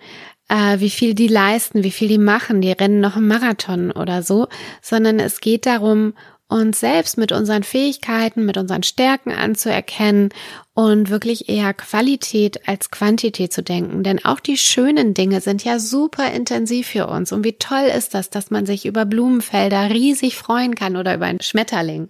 äh, 0.51 0.79
wie 0.81 0.89
viel 0.89 1.15
die 1.15 1.29
leisten, 1.29 1.83
wie 1.83 1.91
viel 1.91 2.09
die 2.09 2.17
machen, 2.17 2.61
die 2.61 2.73
rennen 2.73 2.99
noch 2.99 3.15
einen 3.15 3.27
Marathon 3.27 3.91
oder 3.91 4.21
so, 4.21 4.47
sondern 4.81 5.19
es 5.19 5.39
geht 5.39 5.65
darum, 5.65 6.13
uns 6.49 6.81
selbst 6.81 7.17
mit 7.17 7.31
unseren 7.31 7.63
Fähigkeiten, 7.63 8.45
mit 8.45 8.57
unseren 8.57 8.83
Stärken 8.83 9.31
anzuerkennen 9.31 10.29
und 10.73 11.09
wirklich 11.09 11.47
eher 11.47 11.73
Qualität 11.73 12.67
als 12.67 12.91
Quantität 12.91 13.53
zu 13.53 13.63
denken. 13.63 14.03
Denn 14.03 14.25
auch 14.25 14.41
die 14.41 14.57
schönen 14.57 15.13
Dinge 15.13 15.39
sind 15.39 15.63
ja 15.63 15.79
super 15.79 16.29
intensiv 16.33 16.87
für 16.87 17.07
uns. 17.07 17.31
Und 17.31 17.45
wie 17.45 17.53
toll 17.53 17.89
ist 17.97 18.13
das, 18.13 18.29
dass 18.29 18.51
man 18.51 18.65
sich 18.65 18.85
über 18.85 19.05
Blumenfelder 19.05 19.91
riesig 19.91 20.35
freuen 20.35 20.75
kann 20.75 20.97
oder 20.97 21.15
über 21.15 21.27
einen 21.27 21.39
Schmetterling. 21.39 22.09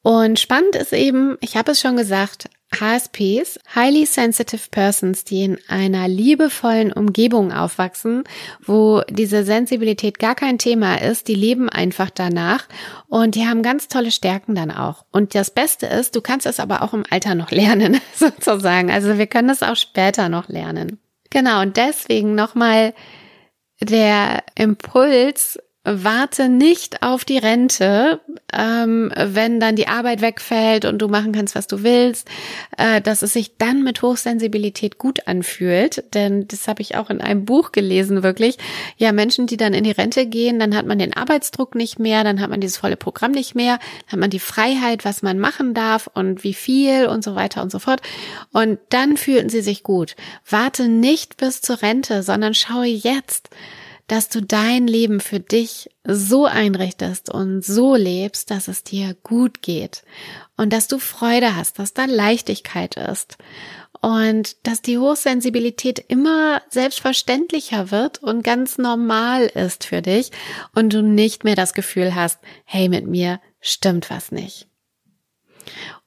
Und 0.00 0.40
spannend 0.40 0.76
ist 0.76 0.94
eben, 0.94 1.36
ich 1.42 1.58
habe 1.58 1.72
es 1.72 1.80
schon 1.80 1.98
gesagt, 1.98 2.48
HSPs, 2.72 3.58
Highly 3.74 4.06
Sensitive 4.06 4.68
Persons, 4.70 5.24
die 5.24 5.44
in 5.44 5.58
einer 5.68 6.08
liebevollen 6.08 6.92
Umgebung 6.92 7.52
aufwachsen, 7.52 8.24
wo 8.64 9.02
diese 9.10 9.44
Sensibilität 9.44 10.18
gar 10.18 10.34
kein 10.34 10.58
Thema 10.58 10.96
ist, 10.96 11.28
die 11.28 11.34
leben 11.34 11.68
einfach 11.68 12.10
danach 12.10 12.68
und 13.08 13.34
die 13.34 13.46
haben 13.46 13.62
ganz 13.62 13.88
tolle 13.88 14.12
Stärken 14.12 14.54
dann 14.54 14.70
auch. 14.70 15.04
Und 15.10 15.34
das 15.34 15.50
Beste 15.50 15.86
ist, 15.86 16.14
du 16.14 16.20
kannst 16.20 16.46
es 16.46 16.60
aber 16.60 16.82
auch 16.82 16.94
im 16.94 17.04
Alter 17.10 17.34
noch 17.34 17.50
lernen, 17.50 18.00
sozusagen. 18.14 18.90
Also 18.90 19.18
wir 19.18 19.26
können 19.26 19.50
es 19.50 19.62
auch 19.62 19.76
später 19.76 20.28
noch 20.28 20.48
lernen. 20.48 20.98
Genau, 21.30 21.62
und 21.62 21.76
deswegen 21.76 22.34
nochmal 22.34 22.94
der 23.80 24.42
Impuls, 24.56 25.58
warte 25.82 26.50
nicht 26.50 27.02
auf 27.02 27.24
die 27.24 27.38
Rente, 27.38 28.20
ähm, 28.52 29.10
wenn 29.16 29.60
dann 29.60 29.76
die 29.76 29.88
Arbeit 29.88 30.20
wegfällt 30.20 30.84
und 30.84 30.98
du 30.98 31.08
machen 31.08 31.32
kannst, 31.32 31.54
was 31.54 31.66
du 31.66 31.82
willst, 31.82 32.28
äh, 32.76 33.00
dass 33.00 33.22
es 33.22 33.32
sich 33.32 33.56
dann 33.56 33.82
mit 33.82 34.02
Hochsensibilität 34.02 34.98
gut 34.98 35.26
anfühlt. 35.26 36.04
Denn 36.12 36.46
das 36.48 36.68
habe 36.68 36.82
ich 36.82 36.96
auch 36.96 37.08
in 37.08 37.22
einem 37.22 37.46
Buch 37.46 37.72
gelesen, 37.72 38.22
wirklich. 38.22 38.58
Ja, 38.98 39.12
Menschen, 39.12 39.46
die 39.46 39.56
dann 39.56 39.72
in 39.72 39.84
die 39.84 39.90
Rente 39.90 40.26
gehen, 40.26 40.58
dann 40.58 40.76
hat 40.76 40.84
man 40.84 40.98
den 40.98 41.16
Arbeitsdruck 41.16 41.74
nicht 41.74 41.98
mehr, 41.98 42.24
dann 42.24 42.40
hat 42.42 42.50
man 42.50 42.60
dieses 42.60 42.76
volle 42.76 42.96
Programm 42.96 43.32
nicht 43.32 43.54
mehr, 43.54 43.78
dann 43.78 44.12
hat 44.12 44.20
man 44.20 44.30
die 44.30 44.38
Freiheit, 44.38 45.06
was 45.06 45.22
man 45.22 45.38
machen 45.38 45.72
darf 45.72 46.10
und 46.12 46.44
wie 46.44 46.54
viel 46.54 47.06
und 47.06 47.24
so 47.24 47.34
weiter 47.34 47.62
und 47.62 47.72
so 47.72 47.78
fort. 47.78 48.02
Und 48.52 48.78
dann 48.90 49.16
fühlten 49.16 49.48
sie 49.48 49.62
sich 49.62 49.82
gut. 49.82 50.14
Warte 50.48 50.88
nicht 50.88 51.38
bis 51.38 51.62
zur 51.62 51.80
Rente, 51.80 52.22
sondern 52.22 52.52
schaue 52.52 52.86
jetzt 52.86 53.48
dass 54.10 54.28
du 54.28 54.42
dein 54.42 54.88
Leben 54.88 55.20
für 55.20 55.38
dich 55.38 55.88
so 56.02 56.44
einrichtest 56.44 57.30
und 57.30 57.64
so 57.64 57.94
lebst, 57.94 58.50
dass 58.50 58.66
es 58.66 58.82
dir 58.82 59.14
gut 59.22 59.62
geht 59.62 60.02
und 60.56 60.72
dass 60.72 60.88
du 60.88 60.98
Freude 60.98 61.54
hast, 61.54 61.78
dass 61.78 61.94
da 61.94 62.06
Leichtigkeit 62.06 62.96
ist 62.96 63.38
und 64.00 64.66
dass 64.66 64.82
die 64.82 64.98
Hochsensibilität 64.98 66.00
immer 66.08 66.60
selbstverständlicher 66.70 67.92
wird 67.92 68.20
und 68.20 68.42
ganz 68.42 68.78
normal 68.78 69.44
ist 69.46 69.84
für 69.84 70.02
dich 70.02 70.32
und 70.74 70.92
du 70.92 71.04
nicht 71.04 71.44
mehr 71.44 71.54
das 71.54 71.72
Gefühl 71.72 72.16
hast, 72.16 72.40
hey, 72.64 72.88
mit 72.88 73.06
mir 73.06 73.40
stimmt 73.60 74.10
was 74.10 74.32
nicht. 74.32 74.66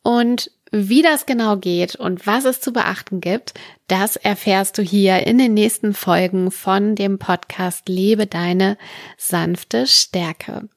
Und 0.01 0.51
wie 0.75 1.03
das 1.03 1.27
genau 1.27 1.57
geht 1.57 1.95
und 1.95 2.25
was 2.25 2.45
es 2.45 2.59
zu 2.59 2.73
beachten 2.73 3.21
gibt, 3.21 3.53
das 3.87 4.15
erfährst 4.15 4.79
du 4.79 4.81
hier 4.81 5.27
in 5.27 5.37
den 5.37 5.53
nächsten 5.53 5.93
Folgen 5.93 6.49
von 6.49 6.95
dem 6.95 7.19
Podcast 7.19 7.87
Lebe 7.87 8.25
deine 8.25 8.77
sanfte 9.15 9.85
Stärke. 9.85 10.67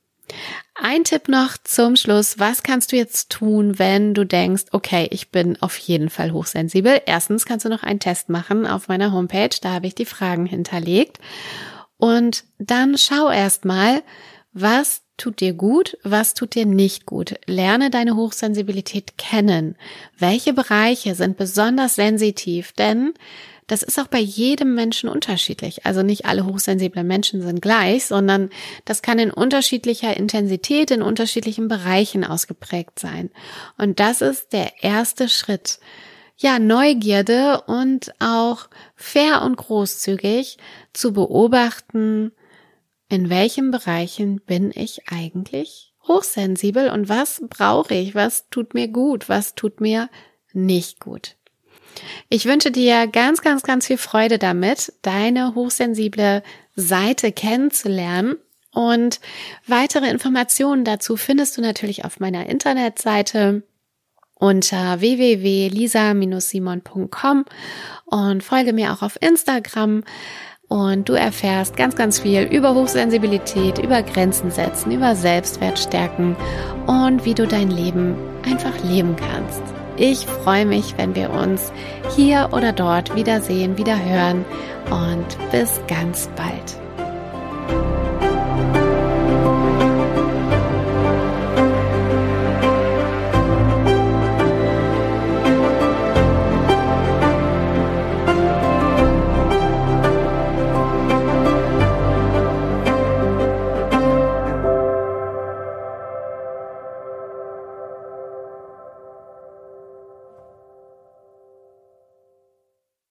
Ein 0.75 1.05
Tipp 1.05 1.29
noch 1.29 1.57
zum 1.65 1.97
Schluss. 1.97 2.39
Was 2.39 2.63
kannst 2.63 2.93
du 2.93 2.97
jetzt 2.97 3.31
tun, 3.31 3.79
wenn 3.79 4.13
du 4.13 4.27
denkst, 4.27 4.65
okay, 4.73 5.09
ich 5.11 5.31
bin 5.31 5.57
auf 5.63 5.79
jeden 5.79 6.11
Fall 6.11 6.33
hochsensibel? 6.33 7.01
Erstens 7.07 7.47
kannst 7.47 7.65
du 7.65 7.71
noch 7.71 7.83
einen 7.83 8.01
Test 8.01 8.29
machen 8.29 8.67
auf 8.67 8.89
meiner 8.89 9.13
Homepage. 9.13 9.57
Da 9.63 9.73
habe 9.73 9.87
ich 9.87 9.95
die 9.95 10.05
Fragen 10.05 10.45
hinterlegt. 10.45 11.21
Und 11.97 12.45
dann 12.59 12.99
schau 12.99 13.31
erstmal, 13.31 14.03
was 14.59 15.03
tut 15.19 15.41
dir 15.41 15.53
gut, 15.53 15.99
was 16.03 16.33
tut 16.33 16.55
dir 16.55 16.65
nicht 16.65 17.05
gut. 17.05 17.35
Lerne 17.45 17.91
deine 17.91 18.17
Hochsensibilität 18.17 19.19
kennen. 19.19 19.77
Welche 20.19 20.55
Bereiche 20.55 21.15
sind 21.15 21.37
besonders 21.37 21.95
sensitiv? 21.95 22.73
Denn 22.73 23.13
das 23.67 23.83
ist 23.83 23.99
auch 23.99 24.07
bei 24.07 24.19
jedem 24.19 24.75
Menschen 24.75 25.11
unterschiedlich. 25.11 25.85
Also 25.85 26.03
nicht 26.03 26.25
alle 26.25 26.47
hochsensiblen 26.47 27.07
Menschen 27.07 27.43
sind 27.43 27.61
gleich, 27.61 28.07
sondern 28.07 28.49
das 28.87 29.03
kann 29.03 29.19
in 29.19 29.31
unterschiedlicher 29.31 30.17
Intensität, 30.17 30.91
in 30.91 31.03
unterschiedlichen 31.03 31.69
Bereichen 31.69 32.25
ausgeprägt 32.25 32.99
sein. 32.99 33.31
Und 33.77 34.01
das 34.01 34.23
ist 34.23 34.55
der 34.55 34.83
erste 34.83 35.29
Schritt. 35.29 35.81
Ja, 36.39 36.59
Neugierde 36.59 37.63
und 37.67 38.15
auch 38.21 38.69
fair 38.95 39.43
und 39.43 39.57
großzügig 39.57 40.57
zu 40.95 41.13
beobachten, 41.13 42.33
in 43.09 43.31
welchen 43.31 43.71
Bereichen 43.71 44.41
bin 44.41 44.73
ich 44.75 45.09
eigentlich 45.09 45.93
hochsensibel 46.07 46.91
und 46.91 47.09
was 47.09 47.43
brauche 47.49 47.95
ich, 47.95 48.15
was 48.15 48.49
tut 48.51 48.75
mir 48.75 48.89
gut, 48.89 49.29
was 49.29 49.55
tut 49.55 49.81
mir 49.81 50.09
nicht 50.53 51.01
gut. 51.01 51.37
Ich 52.29 52.45
wünsche 52.47 52.71
dir 52.71 53.07
ganz, 53.07 53.41
ganz, 53.43 53.63
ganz 53.63 53.87
viel 53.87 53.99
Freude 53.99 54.39
damit, 54.39 54.93
deine 55.03 55.55
hochsensible 55.55 56.43
Seite 56.75 57.31
kennenzulernen. 57.33 58.37
Und 58.73 59.21
weitere 59.67 60.09
Informationen 60.11 60.85
dazu 60.85 61.17
findest 61.17 61.57
du 61.57 61.63
natürlich 61.63 62.05
auf 62.05 62.21
meiner 62.21 62.47
Internetseite 62.47 63.63
unter 64.39 65.01
www.lisa-simon.com 65.01 67.47
und 68.05 68.43
folge 68.43 68.75
mir 68.75 68.93
auch 68.93 69.01
auf 69.01 69.17
Instagram. 69.23 70.05
Und 70.69 71.09
du 71.09 71.13
erfährst 71.13 71.77
ganz, 71.77 71.95
ganz 71.95 72.19
viel 72.19 72.43
über 72.43 72.75
Hochsensibilität, 72.75 73.79
über 73.79 74.03
Grenzen 74.03 74.51
setzen, 74.51 74.91
über 74.91 75.15
Selbstwert 75.15 75.79
stärken 75.79 76.37
und 76.87 77.25
wie 77.25 77.35
du 77.35 77.47
dein 77.47 77.71
Leben 77.71 78.17
einfach 78.45 78.83
leben 78.83 79.15
kannst. 79.17 79.63
Ich 79.97 80.27
freue 80.27 80.67
mich, 80.67 80.95
wenn 80.99 81.15
wir 81.15 81.31
uns 81.31 81.73
hier 82.17 82.51
oder 82.53 82.73
dort 82.73 83.15
wiedersehen, 83.15 83.79
wieder 83.79 83.97
hören 84.05 84.45
und 84.91 85.51
bis 85.53 85.81
ganz 85.89 86.29
bald. 86.37 86.86